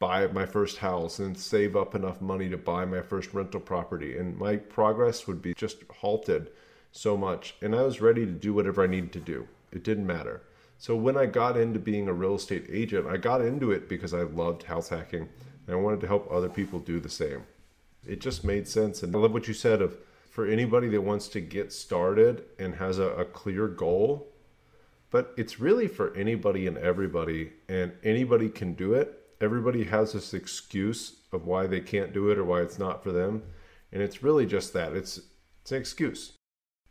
buy 0.00 0.26
my 0.28 0.46
first 0.46 0.78
house 0.78 1.20
and 1.20 1.38
save 1.38 1.76
up 1.76 1.94
enough 1.94 2.20
money 2.20 2.48
to 2.48 2.56
buy 2.56 2.84
my 2.84 3.02
first 3.02 3.32
rental 3.32 3.60
property 3.60 4.16
and 4.16 4.36
my 4.36 4.56
progress 4.56 5.28
would 5.28 5.40
be 5.40 5.54
just 5.54 5.84
halted 5.98 6.50
so 6.90 7.16
much 7.16 7.54
and 7.62 7.76
I 7.76 7.82
was 7.82 8.00
ready 8.00 8.26
to 8.26 8.32
do 8.32 8.52
whatever 8.52 8.82
I 8.82 8.88
needed 8.88 9.12
to 9.12 9.20
do. 9.20 9.46
It 9.70 9.84
didn't 9.84 10.06
matter. 10.06 10.42
So 10.78 10.96
when 10.96 11.16
I 11.16 11.26
got 11.26 11.58
into 11.58 11.78
being 11.78 12.08
a 12.08 12.12
real 12.14 12.36
estate 12.36 12.64
agent, 12.70 13.06
I 13.06 13.18
got 13.18 13.42
into 13.42 13.70
it 13.70 13.88
because 13.88 14.14
I 14.14 14.22
loved 14.22 14.64
house 14.64 14.88
hacking 14.88 15.28
and 15.66 15.76
I 15.76 15.78
wanted 15.78 16.00
to 16.00 16.06
help 16.06 16.26
other 16.32 16.48
people 16.48 16.78
do 16.80 16.98
the 16.98 17.10
same. 17.10 17.44
It 18.06 18.20
just 18.20 18.42
made 18.42 18.66
sense. 18.66 19.02
And 19.02 19.14
I 19.14 19.18
love 19.18 19.34
what 19.34 19.46
you 19.46 19.54
said 19.54 19.82
of 19.82 19.98
for 20.30 20.46
anybody 20.46 20.88
that 20.88 21.02
wants 21.02 21.28
to 21.28 21.40
get 21.40 21.72
started 21.72 22.44
and 22.58 22.76
has 22.76 22.98
a, 22.98 23.08
a 23.10 23.24
clear 23.26 23.68
goal, 23.68 24.28
but 25.10 25.34
it's 25.36 25.60
really 25.60 25.86
for 25.86 26.16
anybody 26.16 26.66
and 26.66 26.78
everybody, 26.78 27.52
and 27.68 27.92
anybody 28.02 28.48
can 28.48 28.72
do 28.72 28.94
it. 28.94 29.19
Everybody 29.40 29.84
has 29.84 30.12
this 30.12 30.34
excuse 30.34 31.16
of 31.32 31.46
why 31.46 31.66
they 31.66 31.80
can't 31.80 32.12
do 32.12 32.30
it 32.30 32.38
or 32.38 32.44
why 32.44 32.60
it's 32.60 32.78
not 32.78 33.02
for 33.02 33.12
them. 33.12 33.42
And 33.92 34.02
it's 34.02 34.22
really 34.22 34.46
just 34.46 34.72
that 34.74 34.92
it's, 34.92 35.20
it's 35.62 35.72
an 35.72 35.78
excuse. 35.78 36.32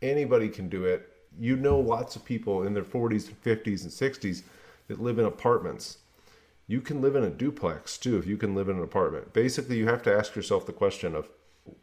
Anybody 0.02 0.48
can 0.48 0.68
do 0.68 0.84
it 0.84 1.10
you 1.38 1.56
know 1.56 1.78
lots 1.78 2.16
of 2.16 2.24
people 2.24 2.62
in 2.62 2.74
their 2.74 2.82
40s 2.82 3.28
and 3.28 3.42
50s 3.42 3.82
and 3.82 3.90
60s 3.90 4.42
that 4.88 5.00
live 5.00 5.18
in 5.18 5.24
apartments. 5.24 5.98
You 6.66 6.80
can 6.80 7.00
live 7.00 7.16
in 7.16 7.24
a 7.24 7.30
duplex 7.30 7.98
too 7.98 8.16
if 8.18 8.26
you 8.26 8.36
can 8.36 8.54
live 8.54 8.68
in 8.68 8.76
an 8.76 8.82
apartment. 8.82 9.32
Basically, 9.32 9.76
you 9.76 9.86
have 9.86 10.02
to 10.04 10.16
ask 10.16 10.34
yourself 10.34 10.66
the 10.66 10.72
question 10.72 11.14
of 11.14 11.28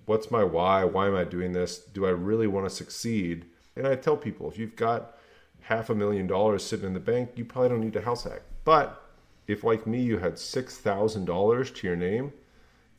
what's 0.05 0.31
my 0.31 0.43
why? 0.43 0.83
Why 0.83 1.07
am 1.07 1.15
I 1.15 1.24
doing 1.24 1.53
this? 1.53 1.77
Do 1.77 2.05
I 2.05 2.12
really 2.12 2.47
want 2.47 2.67
to 2.67 2.75
succeed? 2.75 3.45
And 3.75 3.88
I 3.88 3.95
tell 3.95 4.17
people 4.17 4.50
if 4.50 4.57
you've 4.57 4.75
got 4.75 5.17
half 5.62 5.89
a 5.89 5.95
million 5.95 6.27
dollars 6.27 6.65
sitting 6.65 6.88
in 6.88 6.93
the 6.93 7.00
bank, 7.00 7.31
you 7.36 7.45
probably 7.45 7.69
don't 7.69 7.81
need 7.81 7.95
a 7.95 8.01
house 8.01 8.24
hack. 8.24 8.41
But 8.63 9.03
if, 9.48 9.63
like 9.63 9.88
me, 9.88 10.01
you 10.01 10.20
had 10.20 10.34
$6,000 10.34 11.75
to 11.75 11.88
your 11.88 11.96
name, 11.96 12.34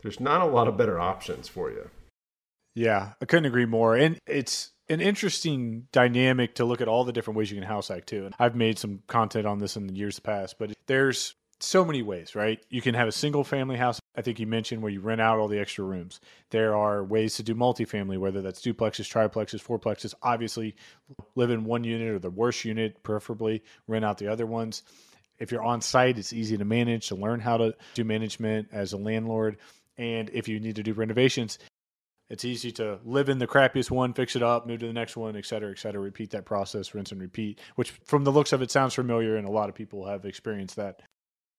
there's 0.01 0.19
not 0.19 0.41
a 0.41 0.45
lot 0.45 0.67
of 0.67 0.77
better 0.77 0.99
options 0.99 1.47
for 1.47 1.69
you. 1.69 1.89
Yeah, 2.75 3.13
I 3.21 3.25
couldn't 3.25 3.45
agree 3.45 3.65
more. 3.65 3.95
And 3.95 4.19
it's 4.25 4.71
an 4.89 5.01
interesting 5.01 5.87
dynamic 5.91 6.55
to 6.55 6.65
look 6.65 6.81
at 6.81 6.87
all 6.87 7.03
the 7.03 7.13
different 7.13 7.37
ways 7.37 7.51
you 7.51 7.57
can 7.57 7.67
house 7.67 7.89
hack 7.89 8.05
too. 8.05 8.25
And 8.25 8.35
I've 8.39 8.55
made 8.55 8.79
some 8.79 9.01
content 9.07 9.45
on 9.45 9.59
this 9.59 9.75
in 9.75 9.87
the 9.87 9.93
years 9.93 10.19
past, 10.19 10.57
but 10.57 10.73
there's 10.87 11.35
so 11.61 11.83
many 11.83 12.01
ways, 12.01 12.35
right? 12.35 12.63
You 12.69 12.81
can 12.81 12.95
have 12.95 13.07
a 13.07 13.11
single 13.11 13.43
family 13.43 13.75
house. 13.75 13.99
I 14.15 14.21
think 14.21 14.39
you 14.39 14.47
mentioned 14.47 14.81
where 14.81 14.91
you 14.91 15.01
rent 15.01 15.21
out 15.21 15.39
all 15.39 15.47
the 15.47 15.59
extra 15.59 15.83
rooms. 15.83 16.21
There 16.51 16.75
are 16.75 17.03
ways 17.03 17.35
to 17.35 17.43
do 17.43 17.53
multifamily, 17.53 18.17
whether 18.17 18.41
that's 18.41 18.61
duplexes, 18.61 19.11
triplexes, 19.11 19.61
fourplexes. 19.61 20.13
Obviously, 20.23 20.75
live 21.35 21.51
in 21.51 21.65
one 21.65 21.83
unit 21.83 22.09
or 22.09 22.19
the 22.19 22.29
worst 22.29 22.63
unit, 22.63 23.03
preferably 23.03 23.61
rent 23.87 24.05
out 24.05 24.17
the 24.17 24.27
other 24.27 24.45
ones. 24.45 24.83
If 25.39 25.51
you're 25.51 25.63
on 25.63 25.81
site, 25.81 26.17
it's 26.17 26.33
easy 26.33 26.57
to 26.57 26.65
manage, 26.65 27.07
to 27.07 27.15
learn 27.15 27.39
how 27.39 27.57
to 27.57 27.75
do 27.93 28.03
management 28.03 28.69
as 28.71 28.93
a 28.93 28.97
landlord. 28.97 29.57
And 29.97 30.29
if 30.33 30.47
you 30.47 30.59
need 30.59 30.75
to 30.75 30.83
do 30.83 30.93
renovations, 30.93 31.59
it's 32.29 32.45
easy 32.45 32.71
to 32.73 32.99
live 33.03 33.29
in 33.29 33.39
the 33.39 33.47
crappiest 33.47 33.89
one, 33.89 34.13
fix 34.13 34.35
it 34.35 34.43
up, 34.43 34.67
move 34.67 34.79
to 34.81 34.87
the 34.87 34.93
next 34.93 35.17
one, 35.17 35.35
et 35.35 35.45
cetera, 35.45 35.71
et 35.71 35.79
cetera. 35.79 35.99
Repeat 35.99 36.29
that 36.31 36.45
process, 36.45 36.93
rinse 36.93 37.11
and 37.11 37.19
repeat, 37.19 37.59
which 37.75 37.91
from 38.05 38.23
the 38.23 38.31
looks 38.31 38.53
of 38.53 38.61
it 38.61 38.69
sounds 38.69 38.93
familiar, 38.93 39.37
and 39.37 39.47
a 39.47 39.51
lot 39.51 39.67
of 39.69 39.75
people 39.75 40.05
have 40.05 40.25
experienced 40.25 40.75
that. 40.75 41.01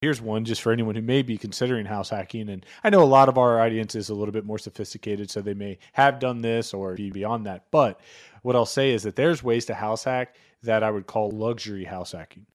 Here's 0.00 0.20
one 0.20 0.46
just 0.46 0.62
for 0.62 0.72
anyone 0.72 0.94
who 0.94 1.02
may 1.02 1.20
be 1.20 1.36
considering 1.36 1.84
house 1.84 2.08
hacking. 2.08 2.48
And 2.48 2.64
I 2.82 2.88
know 2.88 3.02
a 3.02 3.04
lot 3.04 3.28
of 3.28 3.36
our 3.36 3.60
audience 3.60 3.94
is 3.94 4.08
a 4.08 4.14
little 4.14 4.32
bit 4.32 4.46
more 4.46 4.58
sophisticated, 4.58 5.30
so 5.30 5.42
they 5.42 5.52
may 5.52 5.78
have 5.92 6.18
done 6.20 6.40
this 6.40 6.72
or 6.72 6.94
be 6.94 7.10
beyond 7.10 7.44
that. 7.46 7.66
But 7.70 8.00
what 8.42 8.56
I'll 8.56 8.64
say 8.64 8.92
is 8.92 9.02
that 9.02 9.16
there's 9.16 9.42
ways 9.42 9.66
to 9.66 9.74
house 9.74 10.04
hack 10.04 10.36
that 10.62 10.82
I 10.82 10.90
would 10.90 11.06
call 11.06 11.30
luxury 11.30 11.84
house 11.84 12.12
hacking. 12.12 12.46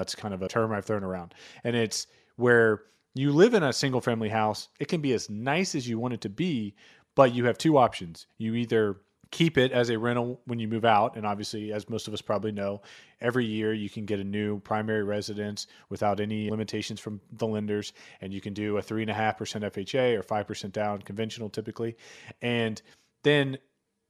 That's 0.00 0.14
kind 0.14 0.32
of 0.32 0.40
a 0.40 0.48
term 0.48 0.72
I've 0.72 0.86
thrown 0.86 1.04
around. 1.04 1.34
And 1.62 1.76
it's 1.76 2.06
where 2.36 2.84
you 3.14 3.32
live 3.32 3.52
in 3.52 3.62
a 3.62 3.72
single 3.72 4.00
family 4.00 4.30
house, 4.30 4.68
it 4.78 4.88
can 4.88 5.02
be 5.02 5.12
as 5.12 5.28
nice 5.28 5.74
as 5.74 5.86
you 5.86 5.98
want 5.98 6.14
it 6.14 6.22
to 6.22 6.30
be, 6.30 6.74
but 7.14 7.34
you 7.34 7.44
have 7.44 7.58
two 7.58 7.76
options. 7.76 8.26
You 8.38 8.54
either 8.54 8.96
keep 9.30 9.58
it 9.58 9.72
as 9.72 9.90
a 9.90 9.98
rental 9.98 10.40
when 10.46 10.58
you 10.58 10.66
move 10.66 10.84
out. 10.84 11.16
And 11.16 11.26
obviously, 11.26 11.70
as 11.72 11.88
most 11.90 12.08
of 12.08 12.14
us 12.14 12.22
probably 12.22 12.50
know, 12.50 12.80
every 13.20 13.44
year 13.44 13.74
you 13.74 13.90
can 13.90 14.06
get 14.06 14.20
a 14.20 14.24
new 14.24 14.58
primary 14.60 15.04
residence 15.04 15.66
without 15.90 16.18
any 16.18 16.50
limitations 16.50 16.98
from 16.98 17.20
the 17.32 17.46
lenders. 17.46 17.92
And 18.22 18.32
you 18.32 18.40
can 18.40 18.54
do 18.54 18.78
a 18.78 18.82
3.5% 18.82 19.14
FHA 19.70 20.18
or 20.18 20.22
5% 20.22 20.72
down 20.72 21.02
conventional 21.02 21.50
typically. 21.50 21.96
And 22.42 22.80
then 23.22 23.58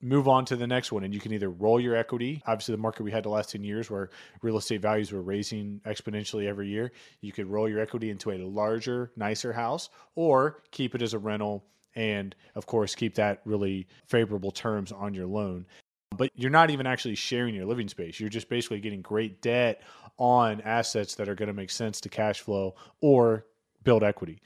move 0.02 0.28
on 0.28 0.45
to 0.47 0.57
the 0.57 0.66
next 0.66 0.92
one 0.92 1.04
and 1.04 1.12
you 1.12 1.21
can 1.21 1.33
either 1.33 1.50
roll 1.50 1.80
your 1.80 1.95
equity. 1.95 2.42
Obviously 2.47 2.73
the 2.73 2.80
market 2.80 3.02
we 3.02 3.11
had 3.11 3.25
the 3.25 3.28
last 3.28 3.50
10 3.50 3.62
years 3.62 3.90
where 3.90 4.11
real 4.42 4.57
estate 4.57 4.80
values 4.80 5.12
were 5.12 5.23
raising 5.23 5.80
exponentially 5.87 6.47
every 6.47 6.69
year 6.69 6.92
you 7.21 7.33
could 7.33 7.47
roll 7.47 7.69
your 7.69 7.80
equity 7.80 8.11
into 8.11 8.30
a 8.30 8.38
larger 8.38 9.12
nicer 9.16 9.52
house 9.52 9.90
or 10.14 10.62
keep 10.71 10.95
it 10.95 11.02
as 11.02 11.14
a 11.14 11.19
rental 11.19 11.64
and 11.95 12.35
of 12.54 12.66
course 12.66 12.95
keep 12.95 13.14
that 13.14 13.40
really 13.45 13.87
favorable 14.07 14.50
terms 14.50 14.92
on 14.92 15.12
your 15.12 15.26
loan. 15.26 15.66
But 16.16 16.30
you're 16.35 16.50
not 16.50 16.71
even 16.71 16.87
actually 16.87 17.14
sharing 17.14 17.54
your 17.54 17.66
living 17.66 17.88
space. 17.88 18.19
You're 18.19 18.30
just 18.30 18.49
basically 18.49 18.80
getting 18.80 19.00
great 19.00 19.40
debt 19.42 19.83
on 20.19 20.61
assets 20.62 21.14
that 21.16 21.28
are 21.28 21.37
going 21.37 21.47
to 21.49 21.54
make 21.54 21.71
sense 21.71 22.00
to 22.00 22.09
cash 22.09 22.40
flow 22.40 22.75
or 23.00 23.47
build 23.85 24.02
equity 24.02 24.40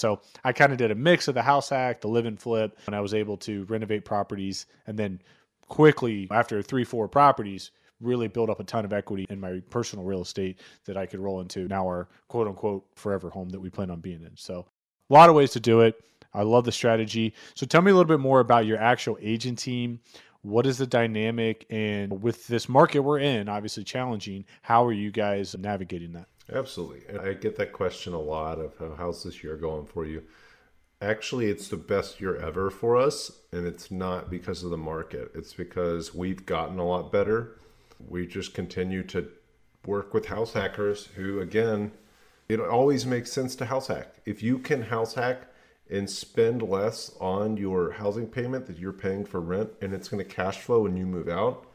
so 0.00 0.20
i 0.44 0.52
kind 0.52 0.72
of 0.72 0.78
did 0.78 0.90
a 0.90 0.94
mix 0.94 1.28
of 1.28 1.34
the 1.34 1.42
house 1.42 1.68
hack 1.68 2.00
the 2.00 2.08
live 2.08 2.26
and 2.26 2.40
flip 2.40 2.78
and 2.86 2.94
i 2.94 3.00
was 3.00 3.14
able 3.14 3.36
to 3.36 3.64
renovate 3.64 4.04
properties 4.04 4.66
and 4.86 4.98
then 4.98 5.20
quickly 5.68 6.26
after 6.30 6.62
three 6.62 6.84
four 6.84 7.06
properties 7.08 7.70
really 8.00 8.28
build 8.28 8.48
up 8.48 8.60
a 8.60 8.64
ton 8.64 8.84
of 8.84 8.92
equity 8.92 9.26
in 9.28 9.38
my 9.38 9.60
personal 9.70 10.04
real 10.04 10.22
estate 10.22 10.58
that 10.84 10.96
i 10.96 11.06
could 11.06 11.20
roll 11.20 11.40
into 11.40 11.68
now 11.68 11.84
our 11.84 12.08
quote 12.28 12.48
unquote 12.48 12.84
forever 12.94 13.30
home 13.30 13.50
that 13.50 13.60
we 13.60 13.70
plan 13.70 13.90
on 13.90 14.00
being 14.00 14.22
in 14.22 14.32
so 14.36 14.66
a 15.08 15.12
lot 15.12 15.28
of 15.28 15.34
ways 15.34 15.50
to 15.50 15.60
do 15.60 15.80
it 15.80 16.02
I 16.32 16.42
love 16.42 16.64
the 16.64 16.72
strategy. 16.72 17.34
So 17.54 17.66
tell 17.66 17.82
me 17.82 17.90
a 17.90 17.94
little 17.94 18.08
bit 18.08 18.20
more 18.20 18.40
about 18.40 18.66
your 18.66 18.78
actual 18.78 19.18
agent 19.20 19.58
team. 19.58 20.00
What 20.42 20.66
is 20.66 20.78
the 20.78 20.86
dynamic? 20.86 21.66
And 21.70 22.22
with 22.22 22.46
this 22.46 22.68
market 22.68 23.00
we're 23.00 23.18
in, 23.18 23.48
obviously 23.48 23.84
challenging, 23.84 24.44
how 24.62 24.84
are 24.86 24.92
you 24.92 25.10
guys 25.10 25.54
navigating 25.58 26.12
that? 26.12 26.26
Absolutely. 26.52 27.02
And 27.08 27.20
I 27.20 27.34
get 27.34 27.56
that 27.56 27.72
question 27.72 28.12
a 28.12 28.20
lot 28.20 28.58
of 28.58 28.74
how's 28.96 29.22
this 29.22 29.42
year 29.42 29.56
going 29.56 29.86
for 29.86 30.04
you? 30.04 30.22
Actually, 31.02 31.46
it's 31.46 31.68
the 31.68 31.76
best 31.76 32.20
year 32.20 32.36
ever 32.36 32.70
for 32.70 32.96
us. 32.96 33.30
And 33.52 33.66
it's 33.66 33.90
not 33.90 34.30
because 34.30 34.62
of 34.62 34.70
the 34.70 34.76
market, 34.76 35.30
it's 35.34 35.54
because 35.54 36.14
we've 36.14 36.44
gotten 36.44 36.78
a 36.78 36.86
lot 36.86 37.12
better. 37.12 37.58
We 38.08 38.26
just 38.26 38.54
continue 38.54 39.02
to 39.04 39.28
work 39.86 40.12
with 40.14 40.26
house 40.26 40.52
hackers 40.52 41.06
who, 41.16 41.40
again, 41.40 41.92
it 42.48 42.60
always 42.60 43.06
makes 43.06 43.30
sense 43.30 43.54
to 43.56 43.66
house 43.66 43.86
hack. 43.88 44.14
If 44.26 44.42
you 44.42 44.58
can 44.58 44.82
house 44.82 45.14
hack, 45.14 45.50
and 45.90 46.08
spend 46.08 46.62
less 46.62 47.10
on 47.20 47.56
your 47.56 47.90
housing 47.90 48.26
payment 48.26 48.66
that 48.66 48.78
you're 48.78 48.92
paying 48.92 49.24
for 49.24 49.40
rent 49.40 49.70
and 49.82 49.92
it's 49.92 50.08
going 50.08 50.24
to 50.24 50.34
cash 50.34 50.58
flow 50.58 50.82
when 50.82 50.96
you 50.96 51.04
move 51.04 51.28
out, 51.28 51.66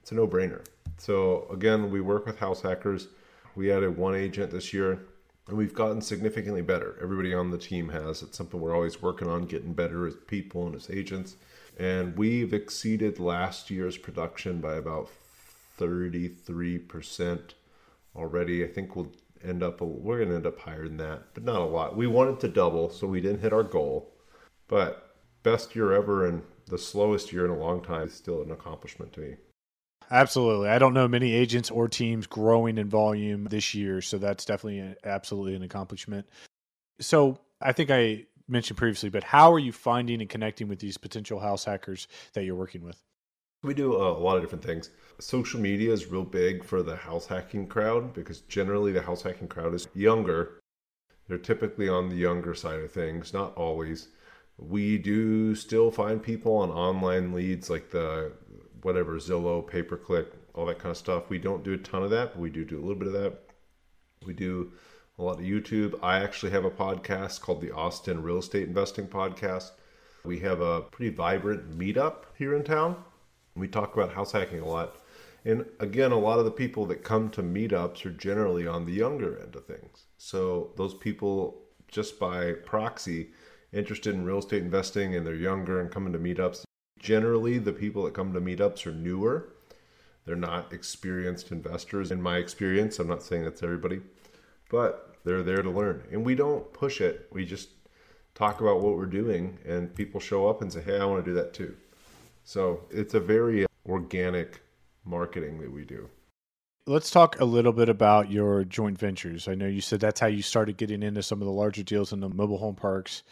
it's 0.00 0.10
a 0.10 0.14
no 0.14 0.26
brainer. 0.26 0.64
So, 0.98 1.46
again, 1.50 1.90
we 1.90 2.00
work 2.00 2.26
with 2.26 2.38
house 2.38 2.62
hackers. 2.62 3.08
We 3.54 3.72
added 3.72 3.96
one 3.96 4.14
agent 4.14 4.50
this 4.50 4.72
year 4.72 5.06
and 5.48 5.56
we've 5.56 5.74
gotten 5.74 6.00
significantly 6.00 6.62
better. 6.62 6.96
Everybody 7.02 7.34
on 7.34 7.50
the 7.50 7.58
team 7.58 7.88
has. 7.88 8.22
It's 8.22 8.38
something 8.38 8.60
we're 8.60 8.74
always 8.74 9.02
working 9.02 9.28
on, 9.28 9.46
getting 9.46 9.72
better 9.72 10.06
as 10.06 10.14
people 10.14 10.66
and 10.66 10.74
as 10.74 10.88
agents. 10.90 11.36
And 11.78 12.16
we've 12.16 12.54
exceeded 12.54 13.18
last 13.18 13.70
year's 13.70 13.96
production 13.96 14.60
by 14.60 14.74
about 14.74 15.10
33% 15.78 17.40
already. 18.14 18.64
I 18.64 18.68
think 18.68 18.94
we'll 18.94 19.12
end 19.44 19.62
up 19.62 19.80
we're 19.80 20.18
going 20.18 20.28
to 20.28 20.36
end 20.36 20.46
up 20.46 20.60
higher 20.60 20.86
than 20.86 20.98
that, 20.98 21.34
but 21.34 21.44
not 21.44 21.60
a 21.60 21.64
lot. 21.64 21.96
We 21.96 22.06
wanted 22.06 22.40
to 22.40 22.48
double, 22.48 22.90
so 22.90 23.06
we 23.06 23.20
didn't 23.20 23.40
hit 23.40 23.52
our 23.52 23.64
goal. 23.64 24.14
But 24.68 25.16
best 25.42 25.74
year 25.74 25.92
ever 25.92 26.26
and 26.26 26.42
the 26.66 26.78
slowest 26.78 27.32
year 27.32 27.44
in 27.44 27.50
a 27.50 27.58
long 27.58 27.82
time 27.82 28.06
is 28.06 28.14
still 28.14 28.42
an 28.42 28.50
accomplishment 28.50 29.12
to 29.14 29.20
me. 29.20 29.36
Absolutely. 30.12 30.68
I 30.68 30.78
don't 30.78 30.92
know 30.92 31.08
many 31.08 31.32
agents 31.32 31.70
or 31.70 31.88
teams 31.88 32.26
growing 32.26 32.76
in 32.76 32.86
volume 32.90 33.44
this 33.44 33.72
year, 33.72 34.02
so 34.02 34.18
that's 34.18 34.44
definitely 34.44 34.80
a, 34.80 34.94
absolutely 35.04 35.54
an 35.54 35.62
accomplishment. 35.62 36.28
So, 37.00 37.38
I 37.62 37.72
think 37.72 37.90
I 37.90 38.26
mentioned 38.46 38.76
previously, 38.76 39.08
but 39.08 39.24
how 39.24 39.50
are 39.52 39.58
you 39.58 39.72
finding 39.72 40.20
and 40.20 40.28
connecting 40.28 40.68
with 40.68 40.80
these 40.80 40.98
potential 40.98 41.40
house 41.40 41.64
hackers 41.64 42.08
that 42.34 42.44
you're 42.44 42.56
working 42.56 42.82
with? 42.82 43.02
We 43.62 43.72
do 43.72 43.94
uh, 43.94 44.10
a 44.10 44.18
lot 44.18 44.36
of 44.36 44.42
different 44.42 44.64
things. 44.64 44.90
Social 45.18 45.60
media 45.60 45.92
is 45.92 46.06
real 46.06 46.24
big 46.24 46.62
for 46.62 46.82
the 46.82 46.96
house 46.96 47.26
hacking 47.26 47.68
crowd 47.68 48.12
because 48.12 48.40
generally 48.42 48.92
the 48.92 49.02
house 49.02 49.22
hacking 49.22 49.48
crowd 49.48 49.72
is 49.72 49.88
younger. 49.94 50.60
They're 51.26 51.38
typically 51.38 51.88
on 51.88 52.10
the 52.10 52.16
younger 52.16 52.54
side 52.54 52.80
of 52.80 52.92
things, 52.92 53.32
not 53.32 53.56
always. 53.56 54.08
We 54.58 54.98
do 54.98 55.54
still 55.54 55.90
find 55.90 56.22
people 56.22 56.56
on 56.56 56.70
online 56.70 57.32
leads 57.32 57.70
like 57.70 57.90
the 57.90 58.32
whatever 58.82 59.16
Zillow, 59.16 59.66
pay 59.66 59.82
per 59.82 59.96
click, 59.96 60.28
all 60.54 60.66
that 60.66 60.78
kind 60.78 60.90
of 60.90 60.96
stuff. 60.96 61.30
We 61.30 61.38
don't 61.38 61.64
do 61.64 61.72
a 61.72 61.78
ton 61.78 62.02
of 62.02 62.10
that, 62.10 62.32
but 62.34 62.40
we 62.40 62.50
do 62.50 62.64
do 62.64 62.78
a 62.78 62.82
little 62.82 62.94
bit 62.94 63.08
of 63.08 63.14
that. 63.14 63.38
We 64.26 64.34
do 64.34 64.72
a 65.18 65.22
lot 65.22 65.38
of 65.38 65.44
YouTube. 65.44 65.98
I 66.02 66.18
actually 66.18 66.52
have 66.52 66.64
a 66.64 66.70
podcast 66.70 67.40
called 67.40 67.60
the 67.60 67.72
Austin 67.72 68.22
Real 68.22 68.38
Estate 68.38 68.66
Investing 68.66 69.06
Podcast. 69.06 69.70
We 70.24 70.38
have 70.40 70.60
a 70.60 70.82
pretty 70.82 71.14
vibrant 71.14 71.76
meetup 71.76 72.24
here 72.36 72.54
in 72.54 72.64
town. 72.64 72.96
We 73.54 73.68
talk 73.68 73.94
about 73.94 74.12
house 74.12 74.32
hacking 74.32 74.60
a 74.60 74.68
lot. 74.68 74.96
And 75.44 75.66
again, 75.80 76.12
a 76.12 76.18
lot 76.18 76.38
of 76.38 76.44
the 76.44 76.50
people 76.50 76.86
that 76.86 77.02
come 77.02 77.28
to 77.30 77.42
meetups 77.42 78.06
are 78.06 78.10
generally 78.10 78.66
on 78.66 78.86
the 78.86 78.92
younger 78.92 79.38
end 79.40 79.56
of 79.56 79.66
things. 79.66 80.04
So 80.16 80.70
those 80.76 80.94
people, 80.94 81.62
just 81.88 82.20
by 82.20 82.52
proxy, 82.52 83.30
interested 83.72 84.14
in 84.14 84.24
real 84.24 84.38
estate 84.38 84.62
investing 84.62 85.16
and 85.16 85.26
they're 85.26 85.34
younger 85.34 85.80
and 85.80 85.90
coming 85.90 86.12
to 86.12 86.18
meetups. 86.18 86.62
Generally, 87.02 87.58
the 87.58 87.72
people 87.72 88.04
that 88.04 88.14
come 88.14 88.32
to 88.32 88.40
meetups 88.40 88.86
are 88.86 88.92
newer. 88.92 89.48
They're 90.24 90.36
not 90.36 90.72
experienced 90.72 91.50
investors, 91.50 92.12
in 92.12 92.22
my 92.22 92.36
experience. 92.36 93.00
I'm 93.00 93.08
not 93.08 93.24
saying 93.24 93.42
that's 93.42 93.64
everybody, 93.64 94.00
but 94.70 95.16
they're 95.24 95.42
there 95.42 95.62
to 95.62 95.70
learn. 95.70 96.04
And 96.12 96.24
we 96.24 96.36
don't 96.36 96.72
push 96.72 97.00
it. 97.00 97.26
We 97.32 97.44
just 97.44 97.70
talk 98.36 98.60
about 98.60 98.82
what 98.82 98.96
we're 98.96 99.06
doing, 99.06 99.58
and 99.66 99.92
people 99.92 100.20
show 100.20 100.48
up 100.48 100.62
and 100.62 100.72
say, 100.72 100.80
Hey, 100.80 101.00
I 101.00 101.04
want 101.04 101.24
to 101.24 101.30
do 101.30 101.34
that 101.34 101.52
too. 101.52 101.74
So 102.44 102.84
it's 102.88 103.14
a 103.14 103.20
very 103.20 103.66
organic 103.84 104.62
marketing 105.04 105.60
that 105.60 105.72
we 105.72 105.84
do. 105.84 106.08
Let's 106.86 107.10
talk 107.10 107.40
a 107.40 107.44
little 107.44 107.72
bit 107.72 107.88
about 107.88 108.30
your 108.30 108.64
joint 108.64 108.98
ventures. 108.98 109.48
I 109.48 109.56
know 109.56 109.66
you 109.66 109.80
said 109.80 109.98
that's 109.98 110.20
how 110.20 110.28
you 110.28 110.42
started 110.42 110.76
getting 110.76 111.02
into 111.02 111.22
some 111.22 111.40
of 111.40 111.46
the 111.46 111.52
larger 111.52 111.82
deals 111.82 112.12
in 112.12 112.20
the 112.20 112.28
mobile 112.28 112.58
home 112.58 112.76
parks. 112.76 113.24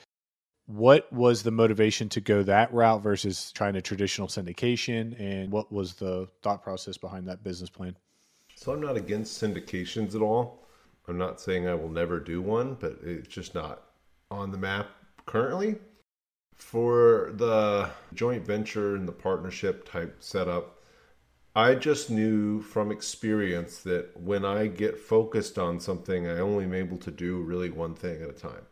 What 0.71 1.13
was 1.13 1.43
the 1.43 1.51
motivation 1.51 2.09
to 2.11 2.21
go 2.21 2.45
that 2.45 2.73
route 2.73 3.03
versus 3.03 3.51
trying 3.51 3.75
a 3.75 3.83
traditional 3.83 4.29
syndication? 4.29 5.19
And 5.19 5.51
what 5.51 5.73
was 5.73 5.95
the 5.95 6.29
thought 6.43 6.63
process 6.63 6.97
behind 6.97 7.27
that 7.27 7.43
business 7.43 7.69
plan? 7.69 7.97
So 8.55 8.73
I'm 8.73 8.81
not 8.81 8.97
against 8.97 9.43
syndications 9.43 10.15
at 10.15 10.23
all. 10.23 10.65
I'm 11.09 11.19
not 11.19 11.41
saying 11.41 11.67
I 11.67 11.75
will 11.75 11.89
never 11.89 12.21
do 12.21 12.41
one, 12.41 12.77
but 12.79 12.99
it's 13.03 13.27
just 13.27 13.53
not 13.53 13.83
on 14.31 14.53
the 14.53 14.59
map 14.59 14.87
currently. 15.27 15.75
For 16.55 17.33
the 17.35 17.91
joint 18.15 18.47
venture 18.47 18.95
and 18.95 19.09
the 19.09 19.13
partnership 19.13 19.91
type 19.91 20.19
setup, 20.21 20.79
I 21.57 21.75
just 21.75 22.11
knew 22.11 22.61
from 22.61 22.93
experience 22.93 23.81
that 23.81 24.17
when 24.17 24.45
I 24.45 24.69
get 24.69 25.01
focused 25.01 25.59
on 25.59 25.81
something, 25.81 26.29
I 26.29 26.39
only 26.39 26.63
am 26.63 26.75
able 26.75 26.99
to 26.99 27.11
do 27.11 27.43
really 27.43 27.71
one 27.71 27.97
thing 27.97 28.23
at 28.23 28.31
a 28.31 28.33
time. 28.33 28.67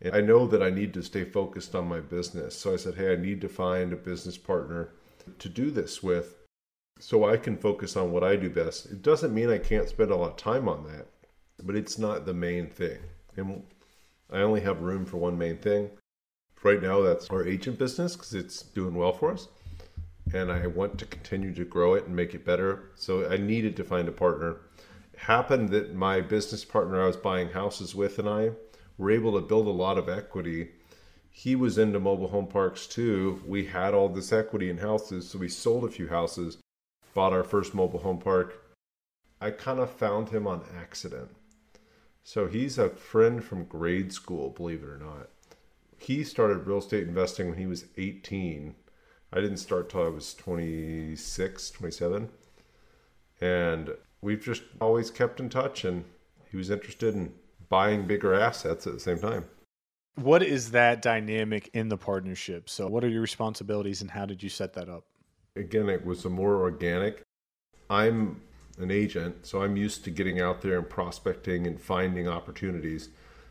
And 0.00 0.14
I 0.14 0.20
know 0.20 0.46
that 0.46 0.62
I 0.62 0.70
need 0.70 0.92
to 0.94 1.02
stay 1.02 1.24
focused 1.24 1.74
on 1.74 1.88
my 1.88 2.00
business. 2.00 2.58
So 2.58 2.72
I 2.72 2.76
said, 2.76 2.94
hey, 2.94 3.12
I 3.12 3.16
need 3.16 3.40
to 3.40 3.48
find 3.48 3.92
a 3.92 3.96
business 3.96 4.36
partner 4.36 4.90
to 5.38 5.48
do 5.48 5.70
this 5.70 6.02
with 6.02 6.36
so 7.00 7.24
I 7.24 7.36
can 7.36 7.56
focus 7.56 7.96
on 7.96 8.12
what 8.12 8.22
I 8.22 8.36
do 8.36 8.50
best. 8.50 8.86
It 8.86 9.02
doesn't 9.02 9.34
mean 9.34 9.50
I 9.50 9.58
can't 9.58 9.88
spend 9.88 10.10
a 10.10 10.16
lot 10.16 10.32
of 10.32 10.36
time 10.36 10.68
on 10.68 10.84
that, 10.84 11.06
but 11.62 11.76
it's 11.76 11.98
not 11.98 12.26
the 12.26 12.34
main 12.34 12.68
thing. 12.68 12.98
And 13.36 13.64
I 14.30 14.38
only 14.38 14.60
have 14.60 14.82
room 14.82 15.04
for 15.04 15.16
one 15.16 15.38
main 15.38 15.56
thing. 15.56 15.90
Right 16.62 16.82
now, 16.82 17.02
that's 17.02 17.28
our 17.28 17.46
agent 17.46 17.78
business 17.78 18.16
because 18.16 18.32
it's 18.32 18.62
doing 18.62 18.94
well 18.94 19.12
for 19.12 19.32
us 19.32 19.48
and 20.32 20.50
I 20.50 20.66
want 20.66 20.98
to 20.98 21.06
continue 21.06 21.52
to 21.54 21.64
grow 21.64 21.94
it 21.94 22.06
and 22.06 22.16
make 22.16 22.34
it 22.34 22.44
better. 22.44 22.90
So 22.94 23.30
I 23.30 23.36
needed 23.36 23.76
to 23.76 23.84
find 23.84 24.08
a 24.08 24.12
partner. 24.12 24.56
It 25.12 25.20
happened 25.20 25.68
that 25.70 25.94
my 25.94 26.20
business 26.20 26.64
partner 26.64 27.02
I 27.02 27.06
was 27.06 27.16
buying 27.16 27.50
houses 27.50 27.94
with 27.94 28.18
and 28.18 28.28
I 28.28 28.50
were 28.98 29.10
able 29.10 29.32
to 29.32 29.46
build 29.46 29.66
a 29.66 29.70
lot 29.70 29.98
of 29.98 30.08
equity. 30.08 30.70
He 31.30 31.56
was 31.56 31.78
into 31.78 31.98
mobile 31.98 32.28
home 32.28 32.46
parks 32.46 32.86
too. 32.86 33.42
We 33.46 33.66
had 33.66 33.94
all 33.94 34.08
this 34.08 34.32
equity 34.32 34.70
in 34.70 34.78
houses, 34.78 35.28
so 35.28 35.38
we 35.38 35.48
sold 35.48 35.84
a 35.84 35.88
few 35.88 36.08
houses, 36.08 36.58
bought 37.12 37.32
our 37.32 37.44
first 37.44 37.74
mobile 37.74 38.00
home 38.00 38.18
park. 38.18 38.62
I 39.40 39.50
kind 39.50 39.80
of 39.80 39.90
found 39.90 40.30
him 40.30 40.46
on 40.46 40.64
accident. 40.78 41.30
So 42.22 42.46
he's 42.46 42.78
a 42.78 42.88
friend 42.88 43.44
from 43.44 43.64
grade 43.64 44.12
school, 44.12 44.50
believe 44.50 44.82
it 44.82 44.88
or 44.88 44.98
not. 44.98 45.28
He 45.98 46.24
started 46.24 46.66
real 46.66 46.78
estate 46.78 47.06
investing 47.06 47.48
when 47.48 47.58
he 47.58 47.66
was 47.66 47.86
18 47.96 48.74
I 49.36 49.40
didn't 49.40 49.56
start 49.56 49.90
till 49.90 50.04
I 50.04 50.08
was 50.08 50.32
26, 50.32 51.70
27. 51.72 52.28
And 53.40 53.90
we've 54.20 54.40
just 54.40 54.62
always 54.80 55.10
kept 55.10 55.40
in 55.40 55.48
touch, 55.48 55.84
and 55.84 56.04
he 56.52 56.56
was 56.56 56.70
interested 56.70 57.16
in 57.16 57.34
buying 57.68 58.06
bigger 58.06 58.34
assets 58.34 58.86
at 58.86 58.94
the 58.94 59.00
same 59.00 59.18
time. 59.18 59.44
What 60.16 60.42
is 60.42 60.70
that 60.70 61.02
dynamic 61.02 61.70
in 61.72 61.88
the 61.88 61.96
partnership? 61.96 62.70
So, 62.70 62.86
what 62.86 63.02
are 63.02 63.08
your 63.08 63.20
responsibilities, 63.20 64.00
and 64.00 64.10
how 64.10 64.26
did 64.26 64.42
you 64.42 64.48
set 64.48 64.72
that 64.74 64.88
up? 64.88 65.04
Again, 65.56 65.88
it 65.88 66.04
was 66.04 66.24
a 66.24 66.30
more 66.30 66.60
organic. 66.60 67.22
I'm 67.90 68.40
an 68.78 68.90
agent, 68.90 69.46
so 69.46 69.62
I'm 69.62 69.76
used 69.76 70.04
to 70.04 70.10
getting 70.10 70.40
out 70.40 70.62
there 70.62 70.78
and 70.78 70.88
prospecting 70.88 71.66
and 71.66 71.80
finding 71.80 72.28
opportunities. 72.28 73.08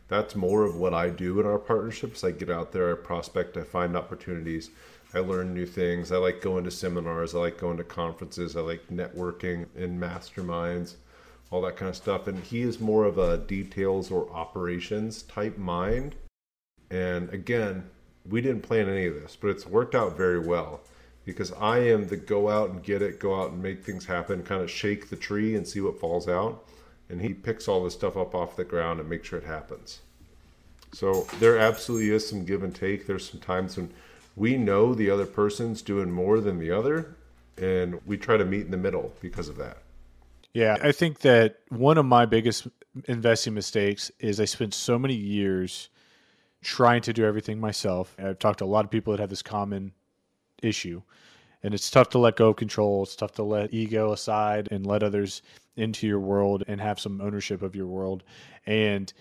That's 0.07 0.35
more 0.35 0.63
of 0.63 0.75
what 0.75 0.93
I 0.93 1.09
do 1.09 1.39
in 1.39 1.45
our 1.45 1.59
partnerships. 1.59 2.23
I 2.23 2.31
get 2.31 2.49
out 2.49 2.71
there, 2.71 2.91
I 2.91 2.95
prospect, 2.95 3.57
I 3.57 3.63
find 3.63 3.95
opportunities. 3.95 4.69
I 5.13 5.19
learn 5.19 5.53
new 5.53 5.65
things. 5.65 6.11
I 6.11 6.17
like 6.17 6.41
going 6.41 6.63
to 6.63 6.71
seminars. 6.71 7.35
I 7.35 7.39
like 7.39 7.59
going 7.59 7.77
to 7.77 7.83
conferences. 7.83 8.55
I 8.55 8.61
like 8.61 8.87
networking 8.87 9.67
in 9.75 9.99
masterminds, 9.99 10.95
all 11.53 11.61
that 11.61 11.77
kind 11.77 11.89
of 11.89 11.95
stuff. 11.95 12.27
And 12.27 12.43
he 12.43 12.61
is 12.61 12.79
more 12.79 13.05
of 13.05 13.17
a 13.17 13.37
details 13.37 14.09
or 14.09 14.29
operations 14.31 15.21
type 15.23 15.57
mind. 15.57 16.15
And 16.89 17.29
again, 17.29 17.89
we 18.27 18.41
didn't 18.41 18.63
plan 18.63 18.89
any 18.89 19.05
of 19.05 19.13
this, 19.13 19.37
but 19.39 19.49
it's 19.49 19.67
worked 19.67 19.93
out 19.93 20.17
very 20.17 20.39
well 20.39 20.81
because 21.25 21.53
I 21.53 21.79
am 21.79 22.07
the 22.07 22.17
go 22.17 22.49
out 22.49 22.71
and 22.71 22.83
get 22.83 23.01
it, 23.01 23.19
go 23.19 23.39
out 23.39 23.51
and 23.51 23.61
make 23.61 23.83
things 23.83 24.05
happen, 24.05 24.43
kind 24.43 24.61
of 24.61 24.71
shake 24.71 25.09
the 25.09 25.15
tree 25.15 25.55
and 25.55 25.67
see 25.67 25.79
what 25.79 25.99
falls 25.99 26.27
out. 26.27 26.65
And 27.09 27.21
he 27.21 27.33
picks 27.33 27.67
all 27.67 27.83
this 27.83 27.93
stuff 27.93 28.17
up 28.17 28.33
off 28.33 28.55
the 28.55 28.63
ground 28.63 28.99
and 28.99 29.09
makes 29.09 29.27
sure 29.27 29.39
it 29.39 29.45
happens. 29.45 29.99
So 30.91 31.27
there 31.39 31.57
absolutely 31.57 32.09
is 32.09 32.27
some 32.27 32.45
give 32.45 32.63
and 32.63 32.73
take. 32.73 33.05
There's 33.05 33.29
some 33.29 33.39
times 33.39 33.77
when 33.77 33.91
we 34.35 34.57
know 34.57 34.95
the 34.95 35.09
other 35.09 35.25
person's 35.25 35.81
doing 35.81 36.11
more 36.11 36.39
than 36.39 36.59
the 36.59 36.71
other, 36.71 37.15
and 37.57 38.01
we 38.05 38.17
try 38.17 38.37
to 38.37 38.45
meet 38.45 38.65
in 38.65 38.71
the 38.71 38.77
middle 38.77 39.13
because 39.21 39.49
of 39.49 39.57
that. 39.57 39.77
Yeah, 40.53 40.77
I 40.81 40.91
think 40.91 41.19
that 41.19 41.57
one 41.69 41.97
of 41.97 42.05
my 42.05 42.25
biggest 42.25 42.67
investing 43.05 43.55
mistakes 43.55 44.11
is 44.19 44.39
I 44.39 44.45
spent 44.45 44.73
so 44.73 44.99
many 44.99 45.15
years 45.15 45.89
trying 46.61 47.01
to 47.01 47.13
do 47.13 47.25
everything 47.25 47.59
myself. 47.59 48.15
I've 48.19 48.39
talked 48.39 48.59
to 48.59 48.65
a 48.65 48.67
lot 48.67 48.85
of 48.85 48.91
people 48.91 49.11
that 49.11 49.19
have 49.19 49.31
this 49.31 49.41
common 49.41 49.93
issue. 50.61 51.01
And 51.63 51.73
it's 51.73 51.89
tough 51.89 52.09
to 52.09 52.19
let 52.19 52.35
go 52.35 52.49
of 52.49 52.57
control. 52.57 53.03
It's 53.03 53.15
tough 53.15 53.31
to 53.33 53.43
let 53.43 53.73
ego 53.73 54.11
aside 54.11 54.67
and 54.71 54.85
let 54.85 55.01
others 55.01 55.41
into 55.75 56.07
your 56.07 56.19
world 56.19 56.63
and 56.67 56.79
have 56.79 56.99
some 56.99 57.21
ownership 57.21 57.61
of 57.61 57.75
your 57.75 57.87
world. 57.87 58.23
And 58.65 59.11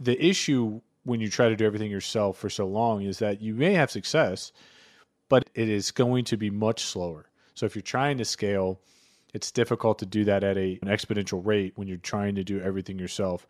the 0.00 0.24
issue 0.24 0.80
when 1.04 1.20
you 1.20 1.28
try 1.28 1.48
to 1.48 1.56
do 1.56 1.66
everything 1.66 1.90
yourself 1.90 2.38
for 2.38 2.48
so 2.48 2.66
long 2.66 3.02
is 3.02 3.18
that 3.18 3.42
you 3.42 3.54
may 3.54 3.74
have 3.74 3.90
success, 3.90 4.52
but 5.28 5.50
it 5.54 5.68
is 5.68 5.90
going 5.90 6.24
to 6.26 6.36
be 6.36 6.50
much 6.50 6.84
slower. 6.84 7.26
So 7.54 7.66
if 7.66 7.74
you're 7.74 7.82
trying 7.82 8.18
to 8.18 8.24
scale, 8.24 8.80
it's 9.34 9.50
difficult 9.50 9.98
to 10.00 10.06
do 10.06 10.24
that 10.24 10.44
at 10.44 10.56
a, 10.56 10.78
an 10.82 10.88
exponential 10.88 11.44
rate 11.44 11.72
when 11.76 11.88
you're 11.88 11.98
trying 11.98 12.34
to 12.36 12.44
do 12.44 12.60
everything 12.60 12.98
yourself. 12.98 13.46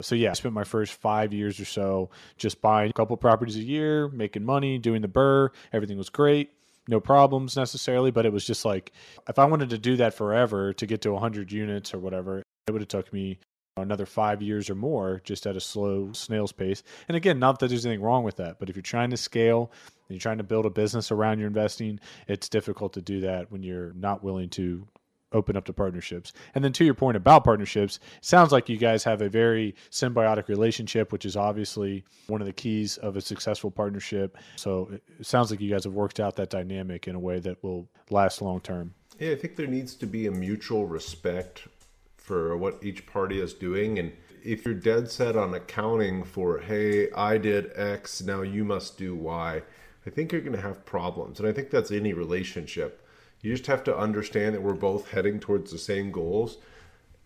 So 0.00 0.14
yeah, 0.14 0.30
I 0.30 0.32
spent 0.32 0.54
my 0.54 0.64
first 0.64 0.94
five 0.94 1.32
years 1.32 1.60
or 1.60 1.66
so 1.66 2.10
just 2.38 2.62
buying 2.62 2.90
a 2.90 2.94
couple 2.94 3.16
properties 3.16 3.56
a 3.56 3.60
year, 3.60 4.08
making 4.08 4.44
money, 4.44 4.78
doing 4.78 5.02
the 5.02 5.08
BRRRR. 5.08 5.50
Everything 5.72 5.98
was 5.98 6.08
great, 6.08 6.50
no 6.88 7.00
problems 7.00 7.56
necessarily, 7.56 8.10
but 8.10 8.24
it 8.24 8.32
was 8.32 8.46
just 8.46 8.64
like 8.64 8.92
if 9.28 9.38
I 9.38 9.44
wanted 9.44 9.70
to 9.70 9.78
do 9.78 9.96
that 9.96 10.14
forever 10.14 10.72
to 10.74 10.86
get 10.86 11.02
to 11.02 11.12
100 11.12 11.52
units 11.52 11.92
or 11.92 11.98
whatever, 11.98 12.42
it 12.66 12.72
would 12.72 12.80
have 12.80 12.88
took 12.88 13.12
me 13.12 13.38
another 13.76 14.06
five 14.06 14.42
years 14.42 14.68
or 14.68 14.74
more 14.74 15.20
just 15.24 15.46
at 15.46 15.56
a 15.56 15.60
slow 15.60 16.12
snail's 16.12 16.52
pace. 16.52 16.82
And 17.08 17.16
again, 17.16 17.38
not 17.38 17.58
that 17.60 17.68
there's 17.68 17.86
anything 17.86 18.02
wrong 18.02 18.24
with 18.24 18.36
that, 18.36 18.58
but 18.58 18.68
if 18.68 18.76
you're 18.76 18.82
trying 18.82 19.10
to 19.10 19.16
scale 19.16 19.70
and 20.08 20.16
you're 20.16 20.20
trying 20.20 20.38
to 20.38 20.44
build 20.44 20.66
a 20.66 20.70
business 20.70 21.10
around 21.10 21.38
your 21.38 21.48
investing, 21.48 22.00
it's 22.26 22.48
difficult 22.48 22.94
to 22.94 23.02
do 23.02 23.20
that 23.20 23.50
when 23.50 23.62
you're 23.62 23.92
not 23.94 24.24
willing 24.24 24.48
to 24.50 24.86
open 25.32 25.56
up 25.56 25.64
to 25.66 25.72
partnerships. 25.72 26.32
And 26.54 26.64
then 26.64 26.72
to 26.74 26.84
your 26.84 26.94
point 26.94 27.16
about 27.16 27.44
partnerships, 27.44 28.00
sounds 28.20 28.52
like 28.52 28.68
you 28.68 28.76
guys 28.76 29.04
have 29.04 29.22
a 29.22 29.28
very 29.28 29.74
symbiotic 29.90 30.48
relationship, 30.48 31.12
which 31.12 31.24
is 31.24 31.36
obviously 31.36 32.04
one 32.26 32.40
of 32.40 32.46
the 32.46 32.52
keys 32.52 32.96
of 32.98 33.16
a 33.16 33.20
successful 33.20 33.70
partnership. 33.70 34.36
So 34.56 34.90
it 34.92 35.26
sounds 35.26 35.50
like 35.50 35.60
you 35.60 35.70
guys 35.70 35.84
have 35.84 35.94
worked 35.94 36.20
out 36.20 36.36
that 36.36 36.50
dynamic 36.50 37.08
in 37.08 37.14
a 37.14 37.20
way 37.20 37.38
that 37.40 37.62
will 37.62 37.88
last 38.10 38.42
long 38.42 38.60
term. 38.60 38.94
Yeah, 39.18 39.32
I 39.32 39.36
think 39.36 39.56
there 39.56 39.66
needs 39.66 39.94
to 39.96 40.06
be 40.06 40.26
a 40.26 40.30
mutual 40.30 40.86
respect 40.86 41.68
for 42.16 42.56
what 42.56 42.82
each 42.82 43.06
party 43.06 43.40
is 43.40 43.52
doing. 43.52 43.98
And 43.98 44.12
if 44.42 44.64
you're 44.64 44.74
dead 44.74 45.10
set 45.10 45.36
on 45.36 45.52
accounting 45.52 46.24
for, 46.24 46.60
hey, 46.60 47.10
I 47.12 47.36
did 47.38 47.72
X, 47.74 48.22
now 48.22 48.42
you 48.42 48.64
must 48.64 48.96
do 48.96 49.14
Y, 49.14 49.62
I 50.06 50.10
think 50.10 50.32
you're 50.32 50.40
going 50.40 50.56
to 50.56 50.62
have 50.62 50.86
problems. 50.86 51.38
And 51.38 51.48
I 51.48 51.52
think 51.52 51.70
that's 51.70 51.90
any 51.90 52.12
relationship. 52.12 53.06
You 53.42 53.52
just 53.52 53.66
have 53.66 53.84
to 53.84 53.96
understand 53.96 54.54
that 54.54 54.62
we're 54.62 54.74
both 54.74 55.10
heading 55.10 55.40
towards 55.40 55.70
the 55.70 55.78
same 55.78 56.10
goals. 56.10 56.58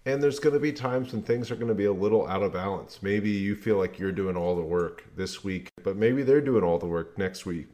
And 0.06 0.22
there's 0.22 0.38
going 0.38 0.52
to 0.52 0.60
be 0.60 0.72
times 0.72 1.12
when 1.12 1.22
things 1.22 1.50
are 1.50 1.56
going 1.56 1.68
to 1.68 1.74
be 1.74 1.86
a 1.86 1.92
little 1.92 2.28
out 2.28 2.42
of 2.42 2.52
balance. 2.52 3.02
Maybe 3.02 3.30
you 3.30 3.56
feel 3.56 3.78
like 3.78 3.98
you're 3.98 4.12
doing 4.12 4.36
all 4.36 4.54
the 4.54 4.62
work 4.62 5.04
this 5.16 5.42
week, 5.42 5.70
but 5.82 5.96
maybe 5.96 6.22
they're 6.22 6.42
doing 6.42 6.62
all 6.62 6.78
the 6.78 6.86
work 6.86 7.16
next 7.16 7.46
week. 7.46 7.68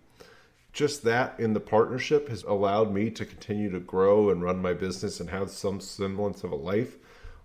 Just 0.72 1.02
that 1.02 1.38
in 1.40 1.52
the 1.52 1.60
partnership 1.60 2.28
has 2.28 2.44
allowed 2.44 2.94
me 2.94 3.10
to 3.10 3.24
continue 3.24 3.70
to 3.72 3.80
grow 3.80 4.30
and 4.30 4.42
run 4.42 4.62
my 4.62 4.72
business 4.72 5.18
and 5.18 5.28
have 5.28 5.50
some 5.50 5.80
semblance 5.80 6.44
of 6.44 6.52
a 6.52 6.56
life 6.56 6.96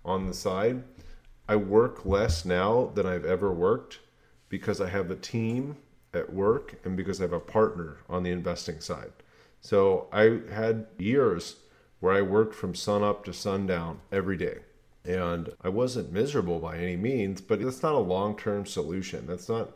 on 0.04 0.26
the 0.26 0.34
side. 0.34 0.84
I 1.48 1.56
work 1.56 2.06
less 2.06 2.44
now 2.44 2.92
than 2.94 3.06
I've 3.06 3.24
ever 3.24 3.52
worked 3.52 3.98
because 4.48 4.80
I 4.80 4.88
have 4.88 5.10
a 5.10 5.16
team 5.16 5.76
at 6.14 6.32
work 6.32 6.76
and 6.84 6.96
because 6.96 7.20
I 7.20 7.24
have 7.24 7.32
a 7.32 7.40
partner 7.40 7.98
on 8.08 8.22
the 8.22 8.30
investing 8.30 8.80
side. 8.80 9.12
So 9.66 10.06
I 10.12 10.42
had 10.52 10.86
years 10.96 11.56
where 11.98 12.14
I 12.14 12.22
worked 12.22 12.54
from 12.54 12.76
sun 12.76 13.02
up 13.02 13.24
to 13.24 13.32
sundown 13.32 13.98
every 14.12 14.36
day. 14.36 14.58
And 15.04 15.48
I 15.60 15.70
wasn't 15.70 16.12
miserable 16.12 16.60
by 16.60 16.78
any 16.78 16.94
means, 16.94 17.40
but 17.40 17.60
that's 17.60 17.82
not 17.82 17.96
a 17.96 17.98
long 17.98 18.36
term 18.36 18.64
solution. 18.64 19.26
That's 19.26 19.48
not 19.48 19.72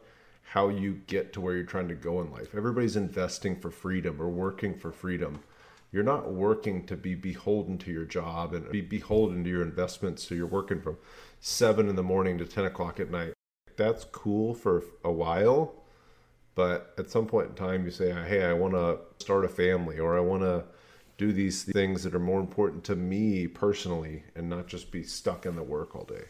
how 0.53 0.68
you 0.68 1.00
get 1.09 1.33
to 1.33 1.40
where 1.40 1.57
you're 1.57 1.64
trying 1.64 1.88
to 1.88 1.96
go 1.96 2.20
in 2.20 2.31
life. 2.31 2.55
Everybody's 2.55 2.94
investing 2.94 3.59
for 3.59 3.72
freedom 3.72 4.22
or 4.22 4.29
working 4.29 4.79
for 4.79 4.92
freedom. 4.92 5.40
You're 5.90 6.05
not 6.05 6.33
working 6.33 6.87
to 6.87 6.96
be 6.96 7.16
beholden 7.16 7.76
to 7.79 7.90
your 7.90 8.05
job 8.05 8.55
and 8.55 8.70
be 8.70 8.83
beholden 8.83 9.42
to 9.42 9.50
your 9.50 9.62
investments. 9.62 10.22
So 10.22 10.37
you're 10.37 10.46
working 10.46 10.81
from 10.81 10.98
seven 11.40 11.88
in 11.88 11.96
the 11.96 12.05
morning 12.05 12.38
to 12.38 12.44
10 12.44 12.64
o'clock 12.64 13.00
at 13.00 13.11
night. 13.11 13.33
That's 13.76 14.05
cool 14.05 14.55
for 14.55 14.85
a 15.03 15.11
while. 15.11 15.80
But 16.55 16.95
at 16.99 17.11
some 17.11 17.27
point 17.27 17.49
in 17.51 17.55
time, 17.55 17.85
you 17.85 17.91
say, 17.91 18.13
hey, 18.13 18.45
I 18.45 18.53
want 18.53 18.75
to 18.75 18.99
start 19.19 19.45
a 19.45 19.49
family 19.49 19.99
or 19.99 20.17
I 20.17 20.21
want 20.21 20.43
to 20.43 20.65
do 21.17 21.33
these 21.33 21.65
things 21.65 22.03
that 22.03 22.15
are 22.15 22.19
more 22.19 22.41
important 22.41 22.83
to 22.85 22.97
me 22.97 23.47
personally 23.47 24.25
and 24.35 24.49
not 24.49 24.67
just 24.67 24.91
be 24.91 25.03
stuck 25.03 25.47
in 25.47 25.55
the 25.55 25.63
work 25.63 25.95
all 25.95 26.05
day. 26.05 26.25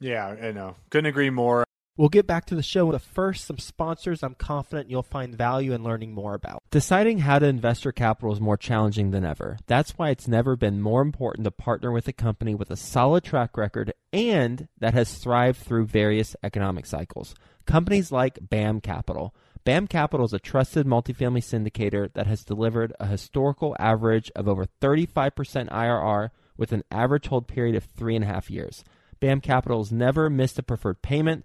Yeah, 0.00 0.28
I 0.42 0.52
know. 0.52 0.76
Couldn't 0.90 1.06
agree 1.06 1.30
more. 1.30 1.64
We'll 1.96 2.08
get 2.08 2.26
back 2.26 2.46
to 2.46 2.56
the 2.56 2.62
show, 2.62 2.90
but 2.90 3.02
first, 3.02 3.44
some 3.44 3.58
sponsors 3.58 4.24
I'm 4.24 4.34
confident 4.34 4.90
you'll 4.90 5.04
find 5.04 5.32
value 5.32 5.72
in 5.72 5.84
learning 5.84 6.12
more 6.12 6.34
about. 6.34 6.60
Deciding 6.72 7.18
how 7.18 7.38
to 7.38 7.46
invest 7.46 7.84
your 7.84 7.92
capital 7.92 8.32
is 8.32 8.40
more 8.40 8.56
challenging 8.56 9.12
than 9.12 9.24
ever. 9.24 9.58
That's 9.68 9.92
why 9.92 10.10
it's 10.10 10.26
never 10.26 10.56
been 10.56 10.80
more 10.80 11.02
important 11.02 11.44
to 11.44 11.52
partner 11.52 11.92
with 11.92 12.08
a 12.08 12.12
company 12.12 12.52
with 12.52 12.72
a 12.72 12.76
solid 12.76 13.22
track 13.22 13.56
record 13.56 13.92
and 14.12 14.66
that 14.78 14.94
has 14.94 15.14
thrived 15.14 15.60
through 15.60 15.86
various 15.86 16.34
economic 16.42 16.86
cycles. 16.86 17.36
Companies 17.64 18.10
like 18.10 18.40
BAM 18.50 18.80
Capital. 18.80 19.32
BAM 19.62 19.86
Capital 19.86 20.26
is 20.26 20.32
a 20.32 20.40
trusted 20.40 20.86
multifamily 20.86 21.44
syndicator 21.44 22.12
that 22.14 22.26
has 22.26 22.44
delivered 22.44 22.92
a 22.98 23.06
historical 23.06 23.76
average 23.78 24.32
of 24.34 24.48
over 24.48 24.66
35% 24.80 25.30
IRR 25.70 26.30
with 26.56 26.72
an 26.72 26.82
average 26.90 27.28
hold 27.28 27.46
period 27.46 27.76
of 27.76 27.84
three 27.84 28.16
and 28.16 28.24
a 28.24 28.28
half 28.28 28.50
years. 28.50 28.82
BAM 29.20 29.40
Capital 29.40 29.78
has 29.78 29.92
never 29.92 30.28
missed 30.28 30.58
a 30.58 30.62
preferred 30.64 31.00
payment 31.00 31.44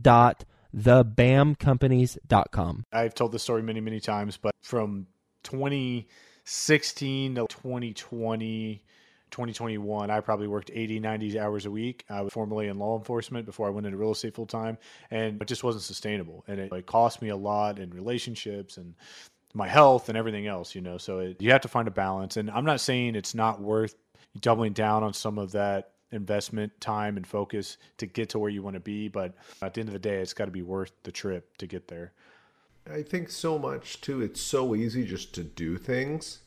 dot 0.00 0.44
thebamcompanies.com. 0.76 2.84
I've 2.92 3.14
told 3.14 3.32
this 3.32 3.42
story 3.42 3.62
many, 3.62 3.80
many 3.80 4.00
times, 4.00 4.36
but 4.36 4.54
from 4.62 5.06
2016 5.44 7.34
to 7.34 7.46
2020, 7.48 8.84
2021, 9.30 10.10
I 10.10 10.20
probably 10.20 10.48
worked 10.48 10.70
80, 10.72 11.00
90 11.00 11.38
hours 11.38 11.66
a 11.66 11.70
week. 11.70 12.04
Uh, 12.10 12.14
I 12.14 12.22
was 12.22 12.32
formerly 12.32 12.68
in 12.68 12.78
law 12.78 12.96
enforcement 12.98 13.46
before 13.46 13.66
I 13.66 13.70
went 13.70 13.86
into 13.86 13.98
real 13.98 14.12
estate 14.12 14.34
full 14.34 14.46
time, 14.46 14.78
and 15.10 15.40
it 15.40 15.48
just 15.48 15.64
wasn't 15.64 15.84
sustainable. 15.84 16.44
And 16.46 16.60
it, 16.60 16.72
it, 16.72 16.86
cost 16.86 17.22
me 17.22 17.30
a 17.30 17.36
lot 17.36 17.78
in 17.78 17.90
relationships 17.90 18.76
and 18.76 18.94
my 19.54 19.68
health 19.68 20.08
and 20.08 20.16
everything 20.16 20.46
else, 20.46 20.74
you 20.74 20.80
know. 20.80 20.98
So 20.98 21.20
it, 21.20 21.40
you 21.40 21.50
have 21.52 21.62
to 21.62 21.68
find 21.68 21.88
a 21.88 21.92
balance. 21.92 22.36
And 22.36 22.50
I'm 22.50 22.64
not 22.64 22.80
saying 22.80 23.14
it's 23.14 23.34
not 23.34 23.60
worth 23.60 23.94
doubling 24.40 24.72
down 24.72 25.02
on 25.02 25.12
some 25.12 25.38
of 25.38 25.52
that 25.52 25.92
investment 26.12 26.72
time 26.80 27.16
and 27.16 27.26
focus 27.26 27.76
to 27.98 28.06
get 28.06 28.28
to 28.30 28.38
where 28.38 28.50
you 28.50 28.62
want 28.62 28.74
to 28.74 28.80
be. 28.80 29.08
But 29.08 29.34
at 29.62 29.74
the 29.74 29.80
end 29.80 29.88
of 29.88 29.92
the 29.92 29.98
day, 29.98 30.16
it's 30.16 30.34
got 30.34 30.46
to 30.46 30.50
be 30.50 30.62
worth 30.62 30.92
the 31.02 31.12
trip 31.12 31.56
to 31.58 31.66
get 31.66 31.88
there. 31.88 32.12
I 32.90 33.02
think 33.02 33.30
so 33.30 33.58
much 33.58 34.00
too. 34.00 34.22
It's 34.22 34.40
so 34.40 34.74
easy 34.74 35.04
just 35.04 35.34
to 35.34 35.44
do 35.44 35.76
things. 35.76 36.40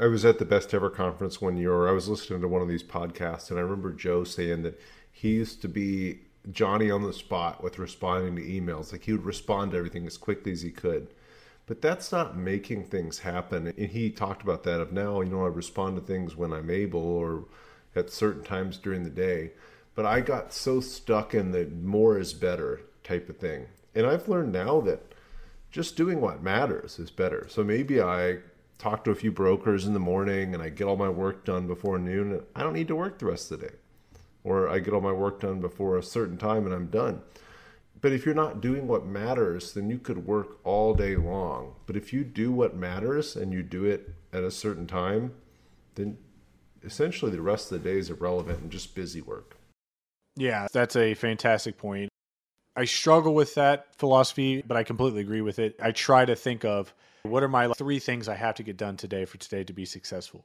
I 0.00 0.06
was 0.06 0.24
at 0.24 0.38
the 0.38 0.44
Best 0.44 0.74
Ever 0.74 0.90
conference 0.90 1.40
one 1.40 1.56
year. 1.56 1.88
I 1.88 1.92
was 1.92 2.08
listening 2.08 2.40
to 2.40 2.48
one 2.48 2.62
of 2.62 2.68
these 2.68 2.82
podcasts, 2.82 3.50
and 3.50 3.58
I 3.58 3.62
remember 3.62 3.92
Joe 3.92 4.24
saying 4.24 4.62
that 4.62 4.80
he 5.12 5.30
used 5.30 5.62
to 5.62 5.68
be 5.68 6.20
Johnny 6.50 6.90
on 6.90 7.02
the 7.02 7.12
spot 7.12 7.62
with 7.62 7.78
responding 7.78 8.36
to 8.36 8.42
emails. 8.42 8.92
Like 8.92 9.04
he 9.04 9.12
would 9.12 9.24
respond 9.24 9.70
to 9.70 9.78
everything 9.78 10.06
as 10.06 10.16
quickly 10.16 10.52
as 10.52 10.62
he 10.62 10.70
could. 10.70 11.08
But 11.66 11.80
that's 11.80 12.12
not 12.12 12.36
making 12.36 12.84
things 12.84 13.20
happen. 13.20 13.68
And 13.68 13.90
he 13.90 14.10
talked 14.10 14.42
about 14.42 14.64
that 14.64 14.80
of 14.80 14.92
now, 14.92 15.20
you 15.22 15.30
know, 15.30 15.44
I 15.44 15.48
respond 15.48 15.96
to 15.96 16.02
things 16.02 16.36
when 16.36 16.52
I'm 16.52 16.68
able 16.68 17.00
or 17.00 17.46
at 17.96 18.10
certain 18.10 18.42
times 18.42 18.78
during 18.78 19.04
the 19.04 19.10
day. 19.10 19.52
But 19.94 20.06
I 20.06 20.20
got 20.20 20.52
so 20.52 20.80
stuck 20.80 21.34
in 21.34 21.52
the 21.52 21.66
more 21.66 22.18
is 22.18 22.32
better 22.32 22.80
type 23.02 23.28
of 23.28 23.36
thing. 23.36 23.66
And 23.94 24.06
I've 24.06 24.28
learned 24.28 24.52
now 24.52 24.80
that 24.82 25.14
just 25.70 25.96
doing 25.96 26.20
what 26.20 26.42
matters 26.42 26.98
is 26.98 27.10
better. 27.10 27.46
So 27.48 27.62
maybe 27.62 28.00
I 28.00 28.38
talk 28.78 29.04
to 29.04 29.10
a 29.10 29.16
few 29.16 29.30
brokers 29.30 29.86
in 29.86 29.92
the 29.92 30.00
morning 30.00 30.54
and 30.54 30.62
I 30.62 30.68
get 30.68 30.86
all 30.86 30.96
my 30.96 31.08
work 31.08 31.44
done 31.44 31.66
before 31.66 31.98
noon. 31.98 32.42
I 32.54 32.62
don't 32.62 32.74
need 32.74 32.88
to 32.88 32.96
work 32.96 33.18
the 33.18 33.26
rest 33.26 33.50
of 33.50 33.60
the 33.60 33.68
day. 33.68 33.74
Or 34.42 34.68
I 34.68 34.78
get 34.80 34.92
all 34.92 35.00
my 35.00 35.12
work 35.12 35.40
done 35.40 35.60
before 35.60 35.96
a 35.96 36.02
certain 36.02 36.36
time 36.36 36.66
and 36.66 36.74
I'm 36.74 36.88
done. 36.88 37.22
But 38.00 38.12
if 38.12 38.26
you're 38.26 38.34
not 38.34 38.60
doing 38.60 38.86
what 38.86 39.06
matters, 39.06 39.72
then 39.72 39.88
you 39.88 39.98
could 39.98 40.26
work 40.26 40.58
all 40.64 40.92
day 40.92 41.16
long. 41.16 41.76
But 41.86 41.96
if 41.96 42.12
you 42.12 42.22
do 42.22 42.52
what 42.52 42.76
matters 42.76 43.34
and 43.34 43.52
you 43.52 43.62
do 43.62 43.84
it 43.84 44.10
at 44.32 44.44
a 44.44 44.50
certain 44.50 44.86
time, 44.86 45.32
then 45.94 46.18
essentially 46.84 47.30
the 47.30 47.40
rest 47.40 47.70
of 47.70 47.82
the 47.82 47.88
day 47.88 47.98
is 47.98 48.10
irrelevant 48.10 48.60
and 48.60 48.70
just 48.70 48.94
busy 48.94 49.20
work. 49.20 49.56
Yeah, 50.36 50.66
that's 50.72 50.96
a 50.96 51.14
fantastic 51.14 51.78
point. 51.78 52.08
I 52.76 52.84
struggle 52.84 53.34
with 53.34 53.54
that 53.54 53.94
philosophy, 53.96 54.62
but 54.66 54.76
I 54.76 54.82
completely 54.82 55.20
agree 55.20 55.42
with 55.42 55.60
it. 55.60 55.76
I 55.80 55.92
try 55.92 56.24
to 56.24 56.34
think 56.34 56.64
of 56.64 56.92
what 57.22 57.42
are 57.42 57.48
my 57.48 57.68
three 57.68 58.00
things 58.00 58.28
I 58.28 58.34
have 58.34 58.56
to 58.56 58.62
get 58.62 58.76
done 58.76 58.96
today 58.96 59.24
for 59.24 59.38
today 59.38 59.62
to 59.64 59.72
be 59.72 59.84
successful. 59.84 60.44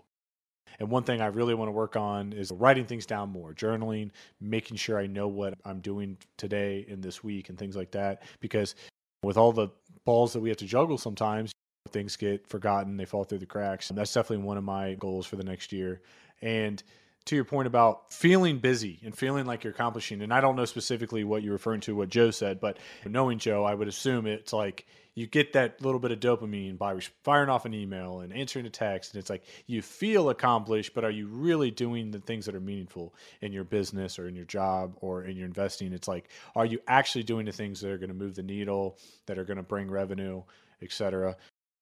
And 0.79 0.89
one 0.89 1.03
thing 1.03 1.21
I 1.21 1.27
really 1.27 1.55
want 1.55 1.67
to 1.67 1.73
work 1.73 1.95
on 1.95 2.31
is 2.33 2.51
writing 2.51 2.85
things 2.85 3.05
down 3.05 3.31
more, 3.31 3.53
journaling, 3.53 4.11
making 4.39 4.77
sure 4.77 4.99
I 4.99 5.07
know 5.07 5.27
what 5.27 5.55
I'm 5.65 5.79
doing 5.79 6.17
today 6.37 6.85
and 6.89 7.01
this 7.01 7.23
week 7.23 7.49
and 7.49 7.57
things 7.57 7.75
like 7.75 7.91
that. 7.91 8.21
Because 8.39 8.75
with 9.23 9.35
all 9.35 9.51
the 9.51 9.69
balls 10.05 10.31
that 10.33 10.39
we 10.39 10.49
have 10.49 10.57
to 10.59 10.65
juggle 10.65 10.97
sometimes, 10.97 11.51
things 11.89 12.15
get 12.15 12.47
forgotten, 12.47 12.95
they 12.95 13.05
fall 13.05 13.23
through 13.23 13.39
the 13.39 13.45
cracks. 13.45 13.89
And 13.89 13.97
That's 13.97 14.13
definitely 14.13 14.45
one 14.45 14.57
of 14.57 14.63
my 14.63 14.93
goals 14.95 15.25
for 15.25 15.35
the 15.35 15.43
next 15.43 15.73
year. 15.73 16.01
And 16.41 16.81
to 17.25 17.35
your 17.35 17.45
point 17.45 17.67
about 17.67 18.11
feeling 18.11 18.57
busy 18.57 18.99
and 19.03 19.15
feeling 19.15 19.45
like 19.45 19.63
you're 19.63 19.73
accomplishing, 19.73 20.21
and 20.21 20.33
I 20.33 20.41
don't 20.41 20.55
know 20.55 20.65
specifically 20.65 21.23
what 21.23 21.43
you're 21.43 21.53
referring 21.53 21.81
to, 21.81 21.95
what 21.95 22.09
Joe 22.09 22.31
said, 22.31 22.59
but 22.59 22.77
knowing 23.05 23.37
Joe, 23.37 23.63
I 23.63 23.73
would 23.73 23.87
assume 23.87 24.25
it's 24.25 24.53
like 24.53 24.87
you 25.15 25.27
get 25.27 25.53
that 25.53 25.81
little 25.81 25.99
bit 25.99 26.11
of 26.11 26.19
dopamine 26.21 26.77
by 26.77 26.97
firing 27.23 27.49
off 27.49 27.65
an 27.65 27.73
email 27.73 28.21
and 28.21 28.33
answering 28.33 28.65
a 28.65 28.69
text. 28.69 29.13
And 29.13 29.19
it's 29.19 29.29
like 29.29 29.43
you 29.67 29.81
feel 29.81 30.29
accomplished, 30.29 30.93
but 30.93 31.03
are 31.03 31.11
you 31.11 31.27
really 31.27 31.71
doing 31.71 32.09
the 32.09 32.19
things 32.19 32.45
that 32.45 32.55
are 32.55 32.61
meaningful 32.61 33.13
in 33.41 33.51
your 33.51 33.65
business 33.65 34.17
or 34.17 34.27
in 34.27 34.35
your 34.35 34.45
job 34.45 34.95
or 35.01 35.23
in 35.23 35.35
your 35.35 35.45
investing? 35.45 35.91
It's 35.91 36.07
like, 36.07 36.29
are 36.55 36.65
you 36.65 36.79
actually 36.87 37.23
doing 37.23 37.45
the 37.45 37.51
things 37.51 37.81
that 37.81 37.91
are 37.91 37.97
going 37.97 38.09
to 38.09 38.15
move 38.15 38.35
the 38.35 38.43
needle, 38.43 38.97
that 39.25 39.37
are 39.37 39.45
going 39.45 39.57
to 39.57 39.63
bring 39.63 39.91
revenue, 39.91 40.41
et 40.81 40.91
cetera? 40.91 41.35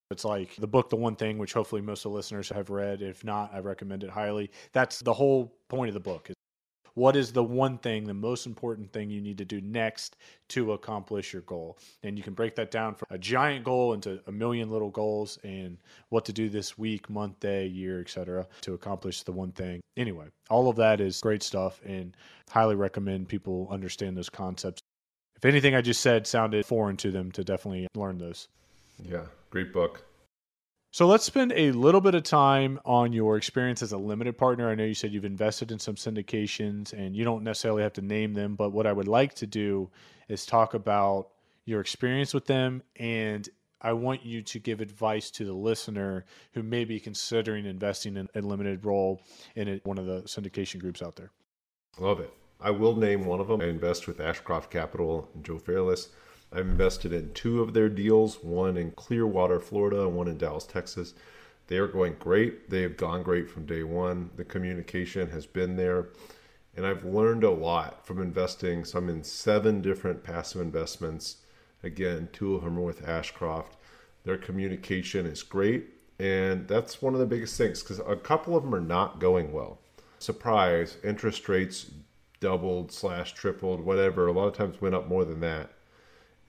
It's 0.10 0.24
like 0.24 0.56
the 0.56 0.68
book, 0.68 0.90
The 0.90 0.96
One 0.96 1.16
Thing, 1.16 1.38
which 1.38 1.54
hopefully 1.54 1.82
most 1.82 2.06
of 2.06 2.12
the 2.12 2.16
listeners 2.16 2.50
have 2.50 2.70
read. 2.70 3.02
If 3.02 3.26
not, 3.26 3.54
I 3.54 3.60
recommend 3.60 4.04
it 4.04 4.10
highly. 4.10 4.52
That's 4.72 5.00
the 5.00 5.14
whole 5.14 5.54
point 5.68 5.90
of 5.90 5.94
the 5.94 6.00
book. 6.00 6.30
What 6.94 7.16
is 7.16 7.32
the 7.32 7.44
one 7.44 7.78
thing, 7.78 8.06
the 8.06 8.14
most 8.16 8.48
important 8.48 8.92
thing 8.92 9.12
you 9.12 9.22
need 9.22 9.38
to 9.38 9.46
do 9.46 9.62
next 9.62 10.16
to 10.50 10.72
accomplish 10.72 11.32
your 11.32 11.44
goal? 11.44 11.78
And 12.02 12.18
you 12.18 12.24
can 12.24 12.34
break 12.34 12.56
that 12.56 12.72
down 12.72 12.96
from 12.96 13.06
a 13.12 13.20
giant 13.20 13.66
goal 13.66 13.94
into 13.94 14.20
a 14.26 14.32
million 14.32 14.72
little 14.72 14.90
goals 14.90 15.38
and 15.44 15.78
what 16.10 16.26
to 16.26 16.34
do 16.34 16.50
this 16.50 16.76
week, 16.76 17.08
month, 17.08 17.40
day, 17.40 17.68
year, 17.68 18.00
etc. 18.02 18.48
to 18.62 18.74
accomplish 18.74 19.22
the 19.22 19.32
one 19.32 19.52
thing. 19.52 19.82
Anyway, 19.96 20.26
all 20.50 20.70
of 20.70 20.78
that 20.78 21.00
is 21.00 21.22
great 21.22 21.44
stuff 21.44 21.82
and 21.86 22.18
highly 22.50 22.76
recommend 22.76 23.28
people 23.28 23.68
understand 23.70 24.18
those 24.18 24.30
concepts. 24.30 24.82
If 25.36 25.46
anything 25.46 25.76
I 25.76 25.82
just 25.82 26.02
said 26.02 26.26
sounded 26.26 26.66
foreign 26.66 26.98
to 26.98 27.12
them, 27.12 27.32
to 27.34 27.44
definitely 27.44 27.88
learn 27.94 28.18
those. 28.18 28.48
Yeah, 29.02 29.26
great 29.50 29.74
book. 29.74 30.04
So 30.92 31.06
let's 31.06 31.26
spend 31.26 31.52
a 31.52 31.72
little 31.74 32.02
bit 32.02 32.16
of 32.16 32.24
time 32.24 32.80
on 32.86 33.14
your 33.14 33.38
experience 33.38 33.84
as 33.84 33.92
a 33.92 33.98
limited 33.98 34.38
partner. 34.38 34.70
I 34.70 34.76
know 34.76 34.86
you 34.86 34.94
said 34.94 35.14
you've 35.14 35.26
invested 35.26 35.72
in 35.72 35.80
some 35.80 35.96
syndications 35.96 36.94
and 36.94 37.16
you 37.16 37.24
don't 37.24 37.44
necessarily 37.44 37.84
have 37.84 37.94
to 37.94 38.02
name 38.02 38.34
them, 38.34 38.56
but 38.56 38.72
what 38.72 38.88
I 38.88 38.94
would 38.94 39.08
like 39.08 39.36
to 39.36 39.48
do 39.48 39.90
is 40.28 40.46
talk 40.46 40.74
about 40.74 41.30
your 41.66 41.82
experience 41.82 42.34
with 42.34 42.46
them 42.46 42.82
and 42.96 43.48
I 43.80 43.94
want 43.94 44.26
you 44.26 44.42
to 44.42 44.60
give 44.60 44.82
advice 44.82 45.30
to 45.32 45.46
the 45.46 45.54
listener 45.54 46.26
who 46.54 46.64
may 46.64 46.84
be 46.84 47.00
considering 47.00 47.66
investing 47.66 48.18
in 48.18 48.28
a 48.34 48.42
limited 48.42 48.84
role 48.84 49.22
in 49.56 49.80
one 49.84 50.00
of 50.00 50.08
the 50.08 50.24
syndication 50.24 50.80
groups 50.80 51.02
out 51.02 51.16
there. 51.16 51.32
Love 52.00 52.20
it. 52.20 52.34
I 52.60 52.72
will 52.72 52.96
name 52.96 53.26
one 53.26 53.40
of 53.40 53.48
them. 53.48 53.62
I 53.62 53.66
invest 53.66 54.08
with 54.08 54.20
Ashcroft 54.20 54.72
Capital 54.72 55.30
and 55.36 55.46
Joe 55.46 55.60
Fairless. 55.60 56.10
I've 56.52 56.68
invested 56.68 57.12
in 57.12 57.34
two 57.34 57.62
of 57.62 57.74
their 57.74 57.90
deals, 57.90 58.44
one 58.44 58.78
in 58.78 58.92
Clearwater, 58.92 59.60
Florida, 59.60 60.04
and 60.04 60.16
one 60.16 60.28
in 60.28 60.38
Dallas, 60.38 60.66
Texas. 60.66 61.14
They 61.68 61.78
are 61.78 61.88
going 61.88 62.16
great. 62.20 62.70
They 62.70 62.82
have 62.84 62.96
gone 62.96 63.24
great 63.24 63.50
from 63.50 63.66
day 63.66 63.84
one. 63.84 64.30
The 64.38 64.46
communication 64.46 65.30
has 65.32 65.46
been 65.46 65.76
there. 65.76 66.10
And 66.76 66.86
I've 66.86 67.04
learned 67.04 67.44
a 67.44 67.52
lot 67.52 68.06
from 68.06 68.22
investing. 68.22 68.86
So 68.86 69.00
I'm 69.00 69.10
in 69.10 69.24
seven 69.24 69.82
different 69.82 70.24
passive 70.24 70.62
investments. 70.62 71.38
Again, 71.84 72.30
two 72.32 72.56
of 72.56 72.64
them 72.64 72.78
are 72.78 72.82
with 72.82 73.08
Ashcroft. 73.08 73.76
Their 74.24 74.38
communication 74.38 75.26
is 75.26 75.44
great. 75.44 75.90
And 76.20 76.68
that's 76.68 77.02
one 77.02 77.14
of 77.14 77.20
the 77.20 77.26
biggest 77.26 77.58
things 77.58 77.84
because 77.84 78.00
a 78.00 78.16
couple 78.16 78.56
of 78.56 78.64
them 78.64 78.74
are 78.74 78.82
not 78.82 79.20
going 79.20 79.52
well. 79.52 79.80
Surprise, 80.20 80.98
interest 81.04 81.48
rates 81.50 81.92
doubled 82.40 82.92
slash 82.92 83.34
tripled, 83.34 83.82
whatever. 83.82 84.28
A 84.28 84.32
lot 84.32 84.48
of 84.48 84.54
times 84.54 84.82
went 84.82 84.96
up 84.96 85.08
more 85.08 85.26
than 85.26 85.42
that. 85.42 85.72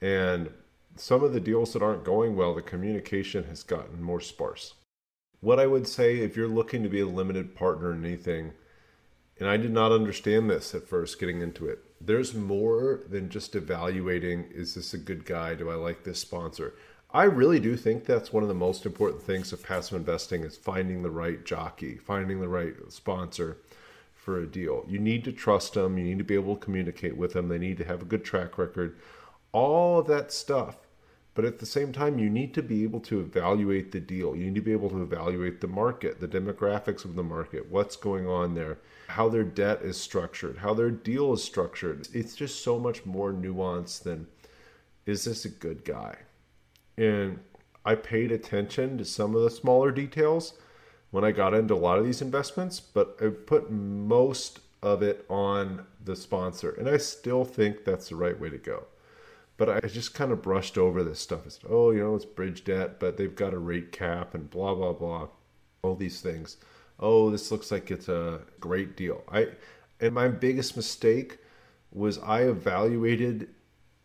And 0.01 0.51
some 0.95 1.23
of 1.23 1.33
the 1.33 1.39
deals 1.39 1.73
that 1.73 1.81
aren't 1.81 2.03
going 2.03 2.35
well, 2.35 2.53
the 2.53 2.61
communication 2.61 3.45
has 3.45 3.63
gotten 3.63 4.01
more 4.01 4.21
sparse. 4.21 4.75
What 5.41 5.59
I 5.59 5.67
would 5.67 5.87
say 5.87 6.17
if 6.17 6.35
you're 6.35 6.47
looking 6.47 6.83
to 6.83 6.89
be 6.89 6.99
a 6.99 7.05
limited 7.05 7.55
partner 7.55 7.93
in 7.93 8.03
anything, 8.03 8.53
and 9.39 9.47
I 9.47 9.55
did 9.55 9.71
not 9.71 9.93
understand 9.93 10.49
this 10.49 10.75
at 10.75 10.87
first 10.87 11.19
getting 11.19 11.41
into 11.41 11.65
it, 11.67 11.79
there's 12.01 12.33
more 12.33 13.01
than 13.09 13.29
just 13.29 13.55
evaluating 13.55 14.49
is 14.51 14.75
this 14.75 14.93
a 14.93 14.97
good 14.97 15.25
guy? 15.25 15.55
Do 15.55 15.69
I 15.69 15.75
like 15.75 16.03
this 16.03 16.19
sponsor? 16.19 16.75
I 17.11 17.23
really 17.23 17.59
do 17.59 17.75
think 17.75 18.05
that's 18.05 18.31
one 18.31 18.43
of 18.43 18.49
the 18.49 18.55
most 18.55 18.85
important 18.85 19.23
things 19.23 19.51
of 19.51 19.63
passive 19.63 19.97
investing 19.97 20.43
is 20.43 20.57
finding 20.57 21.01
the 21.01 21.09
right 21.09 21.43
jockey, 21.43 21.97
finding 21.97 22.39
the 22.39 22.47
right 22.47 22.75
sponsor 22.89 23.57
for 24.13 24.39
a 24.39 24.45
deal. 24.45 24.85
You 24.87 24.99
need 24.99 25.23
to 25.23 25.31
trust 25.31 25.73
them, 25.73 25.97
you 25.97 26.03
need 26.03 26.19
to 26.19 26.23
be 26.23 26.35
able 26.35 26.55
to 26.55 26.63
communicate 26.63 27.17
with 27.17 27.33
them, 27.33 27.47
they 27.47 27.57
need 27.57 27.77
to 27.77 27.85
have 27.85 28.01
a 28.01 28.05
good 28.05 28.23
track 28.23 28.57
record 28.57 28.97
all 29.51 29.99
of 29.99 30.07
that 30.07 30.31
stuff. 30.31 30.77
But 31.35 31.45
at 31.45 31.59
the 31.59 31.65
same 31.65 31.93
time, 31.93 32.19
you 32.19 32.29
need 32.29 32.53
to 32.55 32.61
be 32.61 32.83
able 32.83 32.99
to 33.01 33.21
evaluate 33.21 33.91
the 33.91 33.99
deal. 33.99 34.35
You 34.35 34.45
need 34.45 34.55
to 34.55 34.61
be 34.61 34.73
able 34.73 34.89
to 34.89 35.01
evaluate 35.01 35.61
the 35.61 35.67
market, 35.67 36.19
the 36.19 36.27
demographics 36.27 37.05
of 37.05 37.15
the 37.15 37.23
market, 37.23 37.71
what's 37.71 37.95
going 37.95 38.27
on 38.27 38.55
there, 38.55 38.79
how 39.07 39.29
their 39.29 39.43
debt 39.45 39.81
is 39.81 39.97
structured, 39.97 40.57
how 40.57 40.73
their 40.73 40.91
deal 40.91 41.31
is 41.33 41.43
structured. 41.43 42.07
It's 42.13 42.35
just 42.35 42.63
so 42.63 42.77
much 42.77 43.05
more 43.05 43.31
nuanced 43.31 44.03
than 44.03 44.27
is 45.05 45.23
this 45.23 45.45
a 45.45 45.49
good 45.49 45.85
guy? 45.85 46.15
And 46.97 47.39
I 47.85 47.95
paid 47.95 48.31
attention 48.31 48.97
to 48.97 49.05
some 49.05 49.33
of 49.35 49.41
the 49.41 49.49
smaller 49.49 49.91
details 49.91 50.53
when 51.11 51.23
I 51.23 51.31
got 51.31 51.53
into 51.53 51.73
a 51.73 51.75
lot 51.75 51.97
of 51.97 52.05
these 52.05 52.21
investments, 52.21 52.79
but 52.79 53.17
I 53.21 53.29
put 53.29 53.71
most 53.71 54.59
of 54.83 55.01
it 55.01 55.25
on 55.29 55.85
the 56.03 56.15
sponsor. 56.15 56.71
And 56.71 56.87
I 56.89 56.97
still 56.97 57.45
think 57.45 57.85
that's 57.85 58.09
the 58.09 58.15
right 58.15 58.39
way 58.39 58.49
to 58.49 58.57
go. 58.57 58.85
But 59.59 59.69
I 59.69 59.87
just 59.87 60.13
kind 60.13 60.31
of 60.31 60.41
brushed 60.41 60.77
over 60.77 61.03
this 61.03 61.19
stuff. 61.19 61.41
I 61.45 61.49
said, 61.49 61.69
oh, 61.69 61.91
you 61.91 61.99
know, 61.99 62.15
it's 62.15 62.23
bridge 62.23 62.63
debt, 62.63 62.97
but 62.97 63.17
they've 63.17 63.35
got 63.35 63.53
a 63.53 63.59
rate 63.59 63.91
cap 63.91 64.33
and 64.33 64.49
blah, 64.49 64.73
blah, 64.73 64.93
blah. 64.93 65.27
All 65.83 65.95
these 65.95 66.21
things. 66.21 66.55
Oh, 66.97 67.29
this 67.29 67.51
looks 67.51 67.69
like 67.69 67.91
it's 67.91 68.07
a 68.07 68.39
great 68.61 68.95
deal. 68.95 69.21
I 69.29 69.49
and 69.99 70.15
my 70.15 70.29
biggest 70.29 70.77
mistake 70.77 71.39
was 71.91 72.19
I 72.19 72.43
evaluated 72.43 73.49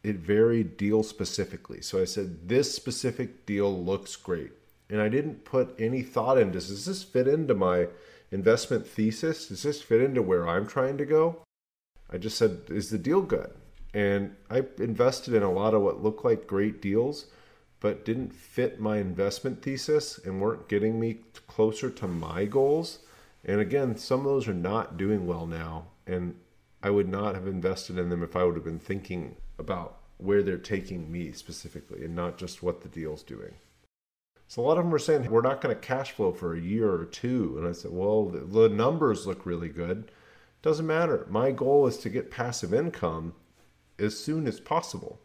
it 0.03 0.17
very 0.17 0.65
deal 0.65 1.05
specifically. 1.05 1.81
So 1.83 2.01
I 2.01 2.05
said, 2.05 2.49
this 2.49 2.75
specific 2.75 3.47
deal 3.47 3.85
looks 3.85 4.17
great. 4.17 4.51
And 4.91 5.01
I 5.01 5.09
didn't 5.09 5.45
put 5.45 5.75
any 5.79 6.03
thought 6.03 6.37
into 6.37 6.55
does 6.55 6.85
this 6.85 7.05
fit 7.05 7.29
into 7.29 7.55
my 7.55 7.87
investment 8.33 8.87
thesis? 8.87 9.49
Does 9.49 9.63
this 9.63 9.83
fit 9.83 10.03
into 10.03 10.21
where 10.21 10.49
I'm 10.49 10.67
trying 10.67 10.99
to 10.99 11.07
go? 11.07 11.43
I 12.11 12.19
just 12.19 12.37
said, 12.37 12.63
is 12.69 12.91
the 12.91 12.99
deal 12.99 13.23
good? 13.23 13.53
And 13.95 14.35
I 14.51 14.65
invested 14.79 15.35
in 15.35 15.45
a 15.45 15.53
lot 15.53 15.73
of 15.73 15.83
what 15.83 16.03
looked 16.03 16.25
like 16.25 16.49
great 16.49 16.83
deals, 16.83 17.27
but 17.79 18.05
didn't 18.05 18.35
fit 18.35 18.81
my 18.81 18.99
investment 18.99 19.63
thesis 19.63 20.19
and 20.19 20.41
weren't 20.41 20.69
getting 20.69 20.99
me 20.99 21.19
closer 21.47 21.89
to 21.91 22.09
my 22.09 22.45
goals. 22.45 22.99
And 23.45 23.61
again, 23.61 23.97
some 23.97 24.21
of 24.21 24.27
those 24.27 24.49
are 24.49 24.55
not 24.55 24.97
doing 24.97 25.27
well 25.27 25.47
now. 25.47 25.87
And 26.07 26.35
I 26.83 26.91
would 26.91 27.09
not 27.09 27.37
have 27.37 27.47
invested 27.47 27.97
in 27.97 28.09
them 28.09 28.23
if 28.23 28.35
I 28.35 28.43
would 28.43 28.57
have 28.57 28.65
been 28.65 28.81
thinking 28.81 29.37
about 29.59 29.99
where 30.19 30.43
they're 30.43 30.59
taking 30.59 31.11
me 31.11 31.31
specifically 31.33 32.05
and 32.05 32.17
not 32.17 32.37
just 32.37 32.63
what 32.63 32.81
the 32.83 32.89
deal's 32.89 33.23
doing. 33.23 33.55
So 34.49 34.63
a 34.63 34.65
lot 34.65 34.79
of 34.79 34.85
them 34.85 34.95
are 34.95 34.99
saying 34.99 35.31
we're 35.31 35.41
not 35.41 35.61
going 35.61 35.75
to 35.75 35.81
cash 35.81 36.11
flow 36.13 36.33
for 36.33 36.55
a 36.55 36.61
year 36.61 36.93
or 36.93 37.05
two. 37.05 37.55
And 37.59 37.67
I 37.67 37.73
said, 37.73 37.93
well, 37.93 38.25
the 38.27 38.69
numbers 38.69 39.27
look 39.27 39.47
really 39.47 39.69
good. 39.69 40.11
Doesn't 40.63 40.87
matter. 40.87 41.27
My 41.31 41.53
goal 41.53 41.87
is 41.87 41.97
to 41.99 42.09
get 42.09 42.31
passive 42.31 42.75
income 42.75 43.35
as 43.99 44.19
soon 44.19 44.47
as 44.47 44.61
possible. 44.61 45.21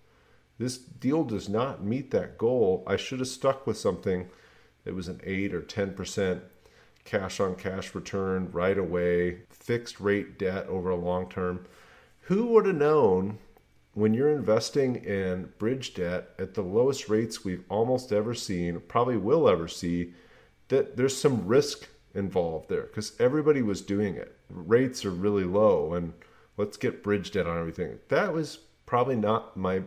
This 0.57 0.77
deal 0.77 1.23
does 1.23 1.47
not 1.47 1.83
meet 1.83 2.11
that 2.11 2.37
goal. 2.37 2.83
I 2.85 2.97
should 2.97 3.19
have 3.19 3.27
stuck 3.27 3.65
with 3.65 3.77
something 3.77 4.29
that 4.83 4.93
was 4.93 5.07
an 5.07 5.21
8 5.23 5.53
or 5.53 5.61
10% 5.61 6.41
cash 7.05 7.39
on 7.39 7.55
cash 7.55 7.95
return 7.95 8.51
right 8.51 8.77
away, 8.77 9.39
fixed 9.49 9.99
rate 9.99 10.37
debt 10.37 10.67
over 10.67 10.89
a 10.89 10.95
long 10.95 11.29
term. 11.29 11.65
Who 12.21 12.47
would 12.47 12.65
have 12.65 12.75
known 12.75 13.39
when 13.93 14.13
you're 14.13 14.31
investing 14.31 14.95
in 14.97 15.51
bridge 15.57 15.93
debt 15.93 16.29
at 16.37 16.53
the 16.53 16.61
lowest 16.61 17.09
rates 17.09 17.43
we've 17.43 17.63
almost 17.69 18.11
ever 18.11 18.33
seen, 18.33 18.79
probably 18.87 19.17
will 19.17 19.49
ever 19.49 19.67
see, 19.67 20.13
that 20.67 20.95
there's 20.95 21.17
some 21.17 21.47
risk 21.47 21.87
involved 22.13 22.69
there 22.69 22.83
because 22.83 23.19
everybody 23.19 23.61
was 23.61 23.81
doing 23.81 24.15
it. 24.15 24.35
Rates 24.49 25.05
are 25.05 25.11
really 25.11 25.43
low 25.43 25.93
and 25.93 26.13
let's 26.59 26.75
get 26.75 27.01
bridge 27.01 27.31
debt 27.31 27.47
on 27.47 27.57
everything. 27.57 27.97
That 28.09 28.33
was 28.33 28.59
probably 28.85 29.15
not 29.15 29.55
my 29.55 29.81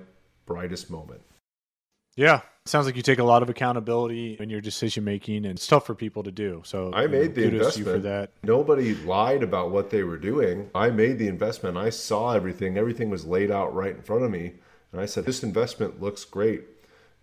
brightest 0.47 0.91
moment. 0.91 1.21
Yeah. 2.17 2.41
Sounds 2.65 2.87
like 2.87 2.97
you 2.97 3.03
take 3.03 3.19
a 3.19 3.25
lot 3.25 3.43
of 3.43 3.51
accountability 3.51 4.37
in 4.41 4.49
your 4.49 4.61
decision 4.61 5.05
making 5.05 5.45
and 5.45 5.57
it's 5.57 5.67
tough 5.67 5.85
for 5.85 5.95
people 5.95 6.23
to 6.23 6.31
do. 6.31 6.63
So 6.65 6.93
I 6.95 7.07
made 7.07 7.37
know, 7.37 7.43
the 7.43 7.49
investment. 7.49 7.89
for 7.89 7.99
that. 7.99 8.31
Nobody 8.43 8.95
lied 8.95 9.43
about 9.43 9.71
what 9.71 9.91
they 9.91 10.03
were 10.03 10.17
doing. 10.17 10.71
I 10.75 10.91
made 10.91 11.19
the 11.19 11.29
investment. 11.29 11.77
I 11.77 11.91
saw 11.91 12.33
everything. 12.33 12.79
Everything 12.79 13.11
was 13.11 13.27
laid 13.27 13.51
out 13.51 13.75
right 13.75 13.95
in 13.95 14.03
front 14.03 14.23
of 14.25 14.31
me. 14.31 14.55
And 14.93 15.01
I 15.01 15.07
said, 15.07 15.27
this 15.27 15.43
investment 15.43 16.01
looks 16.01 16.25
great. 16.25 16.63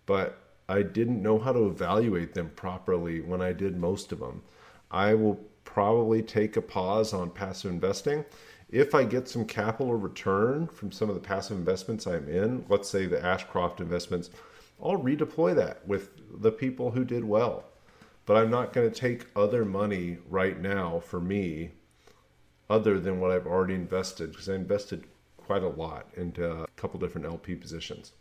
But 0.06 0.38
I 0.68 0.82
didn't 0.82 1.22
know 1.22 1.38
how 1.38 1.52
to 1.52 1.66
evaluate 1.66 2.34
them 2.34 2.50
properly 2.54 3.20
when 3.20 3.40
I 3.40 3.52
did 3.52 3.76
most 3.76 4.12
of 4.12 4.20
them. 4.20 4.42
I 4.90 5.14
will 5.14 5.40
probably 5.64 6.22
take 6.22 6.56
a 6.56 6.62
pause 6.62 7.12
on 7.12 7.30
passive 7.30 7.70
investing 7.70 8.24
if 8.72 8.94
I 8.94 9.04
get 9.04 9.28
some 9.28 9.44
capital 9.44 9.94
return 9.94 10.66
from 10.66 10.92
some 10.92 11.08
of 11.08 11.14
the 11.14 11.20
passive 11.20 11.56
investments 11.56 12.06
I'm 12.06 12.28
in, 12.28 12.64
let's 12.68 12.88
say 12.88 13.06
the 13.06 13.24
Ashcroft 13.24 13.80
investments, 13.80 14.30
I'll 14.82 14.98
redeploy 14.98 15.54
that 15.56 15.86
with 15.86 16.10
the 16.40 16.52
people 16.52 16.90
who 16.90 17.04
did 17.04 17.24
well. 17.24 17.64
But 18.26 18.36
I'm 18.36 18.50
not 18.50 18.72
going 18.72 18.90
to 18.90 18.94
take 18.94 19.26
other 19.34 19.64
money 19.64 20.18
right 20.28 20.60
now 20.60 21.00
for 21.00 21.20
me 21.20 21.72
other 22.68 23.00
than 23.00 23.18
what 23.18 23.32
I've 23.32 23.46
already 23.46 23.74
invested 23.74 24.30
because 24.30 24.48
I 24.48 24.54
invested 24.54 25.04
quite 25.36 25.64
a 25.64 25.68
lot 25.68 26.06
into 26.16 26.48
a 26.48 26.66
couple 26.76 27.00
different 27.00 27.26
LP 27.26 27.56
positions. 27.56 28.12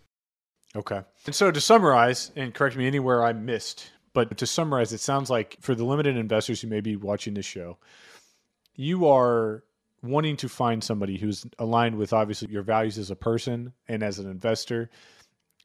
Okay. 0.75 1.01
And 1.25 1.35
so 1.35 1.51
to 1.51 1.62
summarize, 1.62 2.31
and 2.35 2.53
correct 2.53 2.75
me 2.75 2.88
anywhere 2.88 3.23
I 3.23 3.33
missed, 3.33 3.91
but 4.13 4.35
to 4.38 4.47
summarize, 4.47 4.93
it 4.93 4.99
sounds 4.99 5.29
like 5.29 5.57
for 5.62 5.75
the 5.75 5.85
limited 5.85 6.17
investors 6.17 6.62
who 6.62 6.67
may 6.67 6.81
be 6.81 6.95
watching 6.95 7.35
this 7.35 7.45
show, 7.45 7.77
you 8.75 9.07
are 9.07 9.63
wanting 10.01 10.38
to 10.38 10.49
find 10.49 10.83
somebody 10.83 11.17
who's 11.17 11.45
aligned 11.57 11.97
with 11.97 12.13
obviously 12.13 12.49
your 12.49 12.63
values 12.63 12.97
as 12.97 13.12
a 13.12 13.15
person 13.15 13.73
and 13.88 14.03
as 14.03 14.19
an 14.19 14.29
investor 14.29 14.89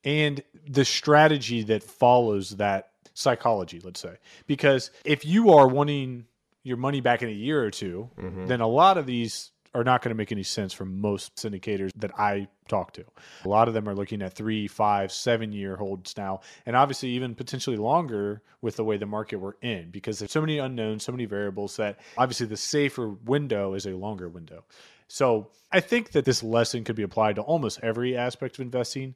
and 0.04 0.42
the 0.68 0.84
strategy 0.84 1.62
that 1.62 1.82
follows 1.82 2.50
that 2.56 2.90
psychology 3.14 3.80
let's 3.84 4.00
say 4.00 4.16
because 4.46 4.90
if 5.04 5.24
you 5.24 5.52
are 5.52 5.68
wanting 5.68 6.26
your 6.64 6.76
money 6.76 7.00
back 7.00 7.22
in 7.22 7.28
a 7.28 7.32
year 7.32 7.62
or 7.64 7.70
2 7.70 8.10
mm-hmm. 8.18 8.46
then 8.46 8.60
a 8.60 8.66
lot 8.66 8.98
of 8.98 9.06
these 9.06 9.52
are 9.74 9.84
not 9.84 10.02
going 10.02 10.10
to 10.10 10.14
make 10.14 10.32
any 10.32 10.42
sense 10.42 10.72
for 10.72 10.84
most 10.84 11.34
syndicators 11.36 11.90
that 11.96 12.18
I 12.18 12.48
talk 12.68 12.92
to. 12.94 13.04
A 13.44 13.48
lot 13.48 13.68
of 13.68 13.74
them 13.74 13.88
are 13.88 13.94
looking 13.94 14.22
at 14.22 14.34
three, 14.34 14.68
five, 14.68 15.10
seven 15.12 15.52
year 15.52 15.76
holds 15.76 16.16
now, 16.16 16.40
and 16.64 16.76
obviously 16.76 17.10
even 17.10 17.34
potentially 17.34 17.76
longer 17.76 18.42
with 18.62 18.76
the 18.76 18.84
way 18.84 18.96
the 18.96 19.06
market 19.06 19.36
we're 19.36 19.54
in 19.62 19.90
because 19.90 20.18
there's 20.18 20.32
so 20.32 20.40
many 20.40 20.58
unknowns, 20.58 21.04
so 21.04 21.12
many 21.12 21.24
variables 21.24 21.76
that 21.76 21.98
obviously 22.16 22.46
the 22.46 22.56
safer 22.56 23.10
window 23.24 23.74
is 23.74 23.86
a 23.86 23.90
longer 23.90 24.28
window. 24.28 24.64
So 25.08 25.50
I 25.72 25.80
think 25.80 26.12
that 26.12 26.24
this 26.24 26.42
lesson 26.42 26.84
could 26.84 26.96
be 26.96 27.02
applied 27.02 27.36
to 27.36 27.42
almost 27.42 27.80
every 27.82 28.16
aspect 28.16 28.56
of 28.56 28.62
investing. 28.62 29.14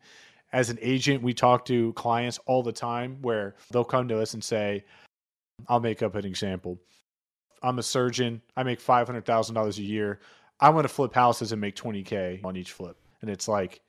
As 0.52 0.70
an 0.70 0.78
agent, 0.80 1.22
we 1.22 1.34
talk 1.34 1.64
to 1.66 1.92
clients 1.92 2.38
all 2.46 2.62
the 2.62 2.72
time 2.72 3.18
where 3.22 3.54
they'll 3.70 3.84
come 3.84 4.08
to 4.08 4.20
us 4.20 4.34
and 4.34 4.42
say, 4.42 4.84
I'll 5.68 5.80
make 5.80 6.02
up 6.02 6.14
an 6.14 6.24
example. 6.24 6.78
I'm 7.62 7.78
a 7.78 7.82
surgeon. 7.82 8.42
I 8.56 8.62
make 8.62 8.80
$500,000 8.80 9.78
a 9.78 9.82
year. 9.82 10.20
I 10.60 10.70
want 10.70 10.84
to 10.84 10.92
flip 10.92 11.14
houses 11.14 11.52
and 11.52 11.60
make 11.60 11.76
20K 11.76 12.44
on 12.44 12.56
each 12.56 12.72
flip. 12.72 12.96
And 13.20 13.30
it's 13.30 13.48
like, 13.48 13.80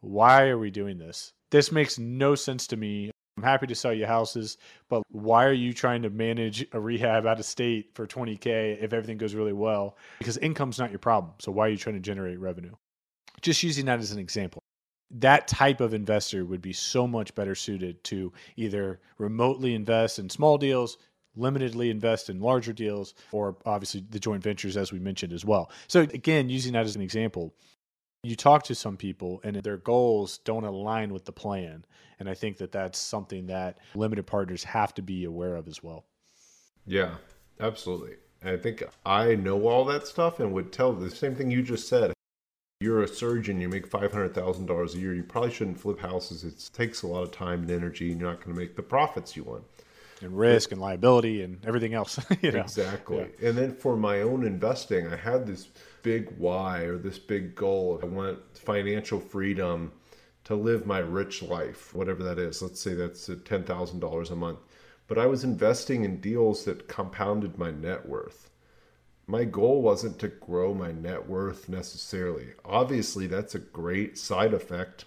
why 0.00 0.48
are 0.48 0.58
we 0.58 0.70
doing 0.70 0.98
this? 0.98 1.32
This 1.50 1.72
makes 1.72 1.98
no 1.98 2.34
sense 2.34 2.66
to 2.68 2.76
me. 2.76 3.10
I'm 3.36 3.42
happy 3.42 3.66
to 3.66 3.74
sell 3.74 3.92
you 3.92 4.06
houses, 4.06 4.56
but 4.88 5.02
why 5.10 5.44
are 5.44 5.52
you 5.52 5.74
trying 5.74 6.02
to 6.02 6.10
manage 6.10 6.66
a 6.72 6.80
rehab 6.80 7.26
out 7.26 7.38
of 7.38 7.44
state 7.44 7.90
for 7.94 8.06
20K 8.06 8.82
if 8.82 8.92
everything 8.92 9.18
goes 9.18 9.34
really 9.34 9.52
well? 9.52 9.96
Because 10.18 10.38
income's 10.38 10.78
not 10.78 10.90
your 10.90 10.98
problem. 10.98 11.34
So 11.40 11.52
why 11.52 11.66
are 11.66 11.70
you 11.70 11.76
trying 11.76 11.96
to 11.96 12.00
generate 12.00 12.40
revenue? 12.40 12.74
Just 13.42 13.62
using 13.62 13.84
that 13.86 13.98
as 13.98 14.12
an 14.12 14.18
example. 14.18 14.62
That 15.10 15.48
type 15.48 15.80
of 15.80 15.92
investor 15.92 16.44
would 16.44 16.62
be 16.62 16.72
so 16.72 17.06
much 17.06 17.34
better 17.34 17.54
suited 17.54 18.02
to 18.04 18.32
either 18.56 19.00
remotely 19.18 19.74
invest 19.74 20.18
in 20.18 20.30
small 20.30 20.56
deals, 20.56 20.96
limitedly 21.36 21.90
invest 21.90 22.30
in 22.30 22.40
larger 22.40 22.72
deals, 22.72 23.14
or 23.32 23.56
obviously 23.64 24.04
the 24.10 24.18
joint 24.18 24.42
ventures, 24.42 24.76
as 24.76 24.92
we 24.92 24.98
mentioned 24.98 25.32
as 25.32 25.44
well. 25.44 25.70
So, 25.86 26.00
again, 26.00 26.48
using 26.48 26.72
that 26.72 26.84
as 26.84 26.96
an 26.96 27.02
example, 27.02 27.54
you 28.22 28.36
talk 28.36 28.64
to 28.64 28.74
some 28.74 28.96
people 28.96 29.40
and 29.44 29.56
their 29.56 29.76
goals 29.76 30.38
don't 30.38 30.64
align 30.64 31.12
with 31.12 31.24
the 31.24 31.32
plan. 31.32 31.84
And 32.18 32.28
I 32.28 32.34
think 32.34 32.56
that 32.58 32.72
that's 32.72 32.98
something 32.98 33.46
that 33.46 33.78
limited 33.94 34.26
partners 34.26 34.64
have 34.64 34.94
to 34.94 35.02
be 35.02 35.24
aware 35.24 35.56
of 35.56 35.68
as 35.68 35.82
well. 35.82 36.04
Yeah, 36.86 37.16
absolutely. 37.60 38.16
I 38.44 38.56
think 38.56 38.82
I 39.04 39.34
know 39.34 39.68
all 39.68 39.84
that 39.86 40.06
stuff 40.06 40.40
and 40.40 40.52
would 40.52 40.72
tell 40.72 40.92
the 40.92 41.10
same 41.10 41.34
thing 41.34 41.50
you 41.50 41.62
just 41.62 41.88
said. 41.88 42.12
You're 42.80 43.02
a 43.02 43.08
surgeon, 43.08 43.60
you 43.60 43.68
make 43.68 43.88
$500,000 43.88 44.94
a 44.94 44.98
year. 44.98 45.14
You 45.14 45.22
probably 45.22 45.50
shouldn't 45.50 45.80
flip 45.80 45.98
houses. 45.98 46.44
It 46.44 46.70
takes 46.74 47.02
a 47.02 47.06
lot 47.06 47.22
of 47.22 47.32
time 47.32 47.62
and 47.62 47.70
energy, 47.70 48.10
and 48.10 48.20
you're 48.20 48.30
not 48.30 48.44
going 48.44 48.54
to 48.54 48.60
make 48.60 48.76
the 48.76 48.82
profits 48.82 49.34
you 49.34 49.44
want. 49.44 49.64
And 50.22 50.36
risk 50.36 50.72
and 50.72 50.80
liability 50.80 51.42
and 51.42 51.64
everything 51.66 51.94
else. 51.94 52.18
you 52.42 52.52
know? 52.52 52.60
Exactly. 52.60 53.28
Yeah. 53.40 53.48
And 53.48 53.58
then 53.58 53.74
for 53.74 53.96
my 53.96 54.22
own 54.22 54.46
investing, 54.46 55.12
I 55.12 55.16
had 55.16 55.46
this 55.46 55.68
big 56.02 56.32
why 56.38 56.80
or 56.82 56.96
this 56.96 57.18
big 57.18 57.54
goal. 57.54 58.00
I 58.02 58.06
want 58.06 58.38
financial 58.56 59.20
freedom 59.20 59.92
to 60.44 60.54
live 60.54 60.86
my 60.86 61.00
rich 61.00 61.42
life, 61.42 61.94
whatever 61.94 62.22
that 62.22 62.38
is. 62.38 62.62
Let's 62.62 62.80
say 62.80 62.94
that's 62.94 63.28
$10,000 63.28 64.30
a 64.30 64.36
month. 64.36 64.58
But 65.08 65.18
I 65.18 65.26
was 65.26 65.44
investing 65.44 66.04
in 66.04 66.20
deals 66.20 66.64
that 66.64 66.88
compounded 66.88 67.58
my 67.58 67.70
net 67.70 68.08
worth. 68.08 68.50
My 69.26 69.44
goal 69.44 69.82
wasn't 69.82 70.18
to 70.20 70.28
grow 70.28 70.72
my 70.72 70.92
net 70.92 71.28
worth 71.28 71.68
necessarily. 71.68 72.52
Obviously, 72.64 73.26
that's 73.26 73.56
a 73.56 73.60
great 73.60 74.16
side 74.16 74.54
effect 74.54 75.04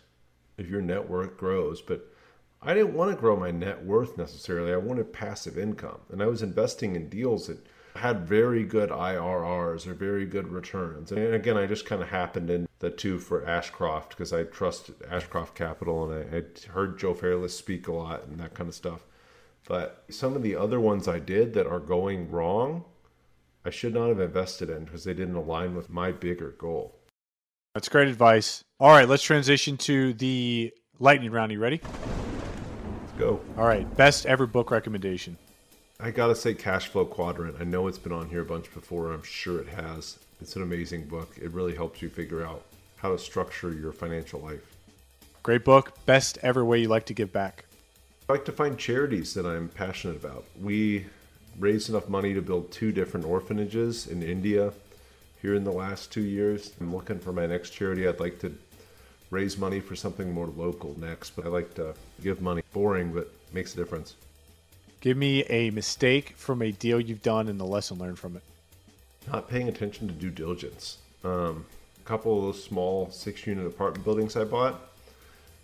if 0.57 0.67
your 0.67 0.81
net 0.81 1.09
worth 1.09 1.37
grows, 1.37 1.81
but 1.81 2.13
I 2.61 2.73
didn't 2.73 2.93
want 2.93 3.11
to 3.11 3.17
grow 3.17 3.37
my 3.37 3.51
net 3.51 3.85
worth 3.85 4.17
necessarily. 4.17 4.73
I 4.73 4.77
wanted 4.77 5.13
passive 5.13 5.57
income. 5.57 5.99
And 6.11 6.21
I 6.21 6.25
was 6.25 6.41
investing 6.41 6.95
in 6.95 7.07
deals 7.07 7.47
that 7.47 7.65
had 7.95 8.27
very 8.27 8.63
good 8.63 8.89
IRRs 8.89 9.87
or 9.87 9.93
very 9.93 10.25
good 10.25 10.47
returns. 10.49 11.11
And 11.11 11.33
again, 11.33 11.57
I 11.57 11.65
just 11.65 11.85
kind 11.85 12.01
of 12.01 12.09
happened 12.09 12.49
in 12.49 12.67
the 12.79 12.89
two 12.89 13.17
for 13.17 13.45
Ashcroft 13.45 14.09
because 14.09 14.33
I 14.33 14.43
trust 14.43 14.91
Ashcroft 15.09 15.55
Capital 15.55 16.11
and 16.11 16.25
I 16.25 16.35
had 16.35 16.59
heard 16.73 16.99
Joe 16.99 17.13
Fairless 17.13 17.57
speak 17.57 17.87
a 17.87 17.93
lot 17.93 18.25
and 18.25 18.39
that 18.39 18.53
kind 18.53 18.67
of 18.67 18.75
stuff. 18.75 19.05
But 19.67 20.03
some 20.09 20.35
of 20.35 20.43
the 20.43 20.55
other 20.55 20.79
ones 20.79 21.07
I 21.07 21.19
did 21.19 21.53
that 21.53 21.67
are 21.67 21.79
going 21.79 22.29
wrong, 22.29 22.85
I 23.65 23.69
should 23.69 23.93
not 23.93 24.09
have 24.09 24.19
invested 24.19 24.69
in 24.69 24.85
because 24.85 25.03
they 25.03 25.13
didn't 25.13 25.35
align 25.35 25.75
with 25.75 25.89
my 25.89 26.11
bigger 26.11 26.51
goal. 26.57 26.95
That's 27.73 27.89
great 27.89 28.07
advice. 28.07 28.63
All 28.79 28.89
right, 28.89 29.07
let's 29.07 29.23
transition 29.23 29.77
to 29.77 30.13
the 30.13 30.73
lightning 30.99 31.31
round. 31.31 31.51
You 31.51 31.59
ready? 31.59 31.81
Go. 33.19 33.41
All 33.57 33.67
right, 33.67 33.85
best 33.97 34.25
ever 34.27 34.47
book 34.47 34.71
recommendation. 34.71 35.37
I 35.99 36.09
gotta 36.09 36.33
say, 36.33 36.53
Cash 36.53 36.87
Flow 36.87 37.03
Quadrant. 37.03 37.57
I 37.59 37.65
know 37.65 37.87
it's 37.87 37.97
been 37.97 38.13
on 38.13 38.29
here 38.29 38.43
a 38.43 38.45
bunch 38.45 38.73
before. 38.73 39.11
I'm 39.11 39.23
sure 39.23 39.59
it 39.59 39.67
has. 39.67 40.19
It's 40.39 40.55
an 40.55 40.61
amazing 40.61 41.03
book. 41.03 41.37
It 41.37 41.51
really 41.51 41.75
helps 41.75 42.01
you 42.01 42.07
figure 42.07 42.45
out 42.45 42.63
how 42.95 43.11
to 43.11 43.19
structure 43.19 43.73
your 43.73 43.91
financial 43.91 44.39
life. 44.39 44.73
Great 45.43 45.65
book. 45.65 45.93
Best 46.05 46.37
ever 46.43 46.63
way 46.63 46.79
you 46.79 46.87
like 46.87 47.05
to 47.07 47.13
give 47.13 47.33
back. 47.33 47.65
I 48.29 48.33
like 48.33 48.45
to 48.45 48.53
find 48.53 48.77
charities 48.77 49.33
that 49.33 49.45
I'm 49.45 49.67
passionate 49.67 50.15
about. 50.15 50.45
We 50.61 51.05
raised 51.59 51.89
enough 51.89 52.07
money 52.07 52.33
to 52.33 52.41
build 52.41 52.71
two 52.71 52.93
different 52.93 53.25
orphanages 53.25 54.07
in 54.07 54.23
India 54.23 54.71
here 55.41 55.55
in 55.55 55.65
the 55.65 55.73
last 55.73 56.13
two 56.13 56.23
years. 56.23 56.71
I'm 56.79 56.95
looking 56.95 57.19
for 57.19 57.33
my 57.33 57.47
next 57.47 57.71
charity. 57.71 58.07
I'd 58.07 58.21
like 58.21 58.39
to 58.39 58.53
raise 59.31 59.57
money 59.57 59.79
for 59.79 59.95
something 59.95 60.33
more 60.33 60.47
local 60.47 60.95
next, 60.99 61.35
but 61.35 61.45
I 61.45 61.49
like 61.49 61.73
to 61.75 61.93
give 62.23 62.41
money. 62.41 62.63
Boring, 62.73 63.11
but 63.13 63.31
makes 63.53 63.73
a 63.73 63.77
difference. 63.77 64.15
Give 65.01 65.17
me 65.17 65.43
a 65.45 65.69
mistake 65.71 66.33
from 66.35 66.61
a 66.61 66.71
deal 66.71 66.99
you've 66.99 67.23
done 67.23 67.47
and 67.47 67.59
the 67.59 67.65
lesson 67.65 67.97
learned 67.97 68.19
from 68.19 68.35
it. 68.35 68.43
Not 69.31 69.49
paying 69.49 69.69
attention 69.69 70.07
to 70.07 70.13
due 70.13 70.31
diligence. 70.31 70.97
Um, 71.23 71.65
a 72.03 72.07
couple 72.07 72.37
of 72.37 72.43
those 72.43 72.63
small 72.63 73.09
six 73.11 73.45
unit 73.45 73.65
apartment 73.65 74.03
buildings 74.03 74.35
I 74.35 74.43
bought, 74.43 74.81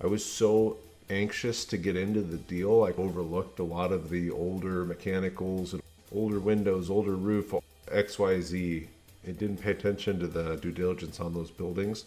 I 0.02 0.08
was 0.08 0.24
so 0.24 0.78
anxious 1.10 1.66
to 1.66 1.78
get 1.78 1.96
into 1.96 2.22
the 2.22 2.38
deal. 2.38 2.84
I 2.84 2.92
overlooked 3.00 3.60
a 3.60 3.64
lot 3.64 3.92
of 3.92 4.10
the 4.10 4.32
older 4.32 4.86
mechanicals 4.86 5.74
and 5.74 5.82
older 6.14 6.40
windows, 6.40 6.90
older 6.90 7.16
roof, 7.16 7.54
XYZ. 7.88 8.88
It 9.26 9.40
didn't 9.40 9.58
pay 9.58 9.72
attention 9.72 10.20
to 10.20 10.28
the 10.28 10.56
due 10.58 10.72
diligence 10.72 11.20
on 11.20 11.34
those 11.34 11.52
buildings. 11.52 12.06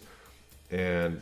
And 0.71 1.21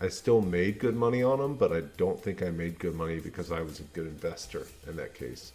I 0.00 0.08
still 0.08 0.40
made 0.40 0.78
good 0.78 0.94
money 0.94 1.22
on 1.22 1.38
them, 1.38 1.56
but 1.56 1.72
I 1.72 1.80
don't 1.96 2.20
think 2.20 2.42
I 2.42 2.50
made 2.50 2.78
good 2.78 2.94
money 2.94 3.18
because 3.18 3.50
I 3.50 3.60
was 3.62 3.80
a 3.80 3.84
good 3.84 4.06
investor 4.06 4.66
in 4.86 4.96
that 4.96 5.14
case. 5.14 5.52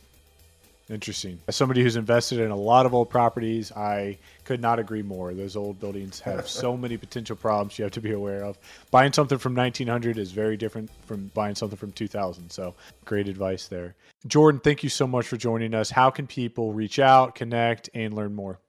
Interesting. 0.89 1.39
As 1.47 1.55
somebody 1.55 1.81
who's 1.81 1.95
invested 1.95 2.39
in 2.39 2.51
a 2.51 2.55
lot 2.55 2.85
of 2.85 2.93
old 2.93 3.09
properties, 3.09 3.71
I 3.71 4.17
could 4.43 4.59
not 4.59 4.77
agree 4.77 5.03
more. 5.03 5.33
Those 5.33 5.55
old 5.55 5.79
buildings 5.79 6.19
have 6.19 6.49
so 6.49 6.75
many 6.85 6.97
potential 6.97 7.37
problems 7.37 7.79
you 7.79 7.83
have 7.83 7.93
to 7.93 8.01
be 8.01 8.11
aware 8.11 8.43
of. 8.43 8.57
Buying 8.89 9.13
something 9.13 9.37
from 9.37 9.55
1900 9.55 10.17
is 10.17 10.31
very 10.31 10.57
different 10.57 10.89
from 11.05 11.31
buying 11.33 11.55
something 11.55 11.77
from 11.77 11.93
2000. 11.93 12.49
So, 12.49 12.75
great 13.05 13.29
advice 13.29 13.67
there. 13.67 13.95
Jordan, 14.27 14.59
thank 14.59 14.83
you 14.83 14.89
so 14.89 15.07
much 15.07 15.27
for 15.27 15.37
joining 15.37 15.73
us. 15.73 15.89
How 15.89 16.09
can 16.09 16.27
people 16.27 16.73
reach 16.73 16.99
out, 16.99 17.35
connect, 17.35 17.89
and 17.93 18.13
learn 18.13 18.35
more? 18.35 18.59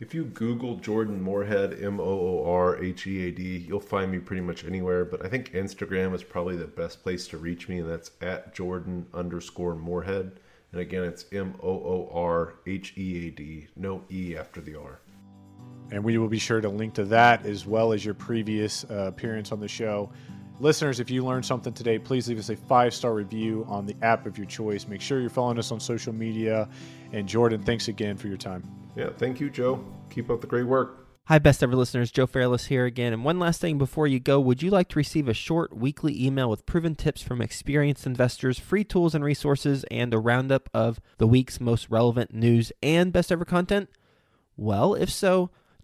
If 0.00 0.12
you 0.12 0.24
Google 0.24 0.74
Jordan 0.76 1.22
Moorhead, 1.22 1.78
M 1.80 2.00
O 2.00 2.04
O 2.04 2.44
R 2.50 2.82
H 2.82 3.06
E 3.06 3.28
A 3.28 3.30
D, 3.30 3.64
you'll 3.68 3.78
find 3.78 4.10
me 4.10 4.18
pretty 4.18 4.42
much 4.42 4.64
anywhere. 4.64 5.04
But 5.04 5.24
I 5.24 5.28
think 5.28 5.52
Instagram 5.52 6.12
is 6.14 6.24
probably 6.24 6.56
the 6.56 6.66
best 6.66 7.02
place 7.04 7.28
to 7.28 7.38
reach 7.38 7.68
me, 7.68 7.78
and 7.78 7.88
that's 7.88 8.10
at 8.20 8.54
Jordan 8.54 9.06
underscore 9.14 9.76
Moorhead. 9.76 10.32
And 10.72 10.80
again, 10.80 11.04
it's 11.04 11.26
M 11.32 11.54
O 11.62 11.68
O 11.68 12.10
R 12.12 12.54
H 12.66 12.94
E 12.96 13.28
A 13.28 13.30
D, 13.30 13.68
no 13.76 14.02
E 14.10 14.36
after 14.36 14.60
the 14.60 14.74
R. 14.74 14.98
And 15.92 16.02
we 16.02 16.18
will 16.18 16.28
be 16.28 16.40
sure 16.40 16.60
to 16.60 16.68
link 16.68 16.94
to 16.94 17.04
that 17.04 17.46
as 17.46 17.64
well 17.64 17.92
as 17.92 18.04
your 18.04 18.14
previous 18.14 18.84
uh, 18.90 19.04
appearance 19.06 19.52
on 19.52 19.60
the 19.60 19.68
show. 19.68 20.10
Listeners, 20.60 21.00
if 21.00 21.10
you 21.10 21.24
learned 21.24 21.44
something 21.44 21.72
today, 21.72 21.98
please 21.98 22.28
leave 22.28 22.38
us 22.38 22.48
a 22.48 22.56
five 22.56 22.94
star 22.94 23.12
review 23.12 23.66
on 23.68 23.86
the 23.86 23.96
app 24.02 24.24
of 24.24 24.38
your 24.38 24.46
choice. 24.46 24.86
Make 24.86 25.00
sure 25.00 25.20
you're 25.20 25.30
following 25.30 25.58
us 25.58 25.72
on 25.72 25.80
social 25.80 26.12
media. 26.12 26.68
And 27.12 27.28
Jordan, 27.28 27.62
thanks 27.62 27.88
again 27.88 28.16
for 28.16 28.28
your 28.28 28.36
time. 28.36 28.62
Yeah, 28.94 29.10
thank 29.18 29.40
you, 29.40 29.50
Joe. 29.50 29.84
Keep 30.10 30.30
up 30.30 30.40
the 30.40 30.46
great 30.46 30.66
work. 30.66 31.04
Hi, 31.26 31.38
best 31.38 31.62
ever 31.62 31.74
listeners. 31.74 32.10
Joe 32.10 32.26
Fairless 32.26 32.66
here 32.66 32.84
again. 32.84 33.12
And 33.14 33.24
one 33.24 33.38
last 33.38 33.60
thing 33.60 33.78
before 33.78 34.06
you 34.06 34.20
go 34.20 34.38
would 34.38 34.62
you 34.62 34.70
like 34.70 34.88
to 34.90 34.98
receive 34.98 35.26
a 35.26 35.34
short 35.34 35.74
weekly 35.74 36.22
email 36.22 36.50
with 36.50 36.66
proven 36.66 36.94
tips 36.94 37.22
from 37.22 37.40
experienced 37.40 38.06
investors, 38.06 38.58
free 38.58 38.84
tools 38.84 39.14
and 39.14 39.24
resources, 39.24 39.84
and 39.90 40.12
a 40.12 40.18
roundup 40.18 40.68
of 40.74 41.00
the 41.16 41.26
week's 41.26 41.60
most 41.60 41.88
relevant 41.88 42.34
news 42.34 42.72
and 42.82 43.10
best 43.12 43.32
ever 43.32 43.46
content? 43.46 43.88
Well, 44.56 44.94
if 44.94 45.10
so, 45.10 45.50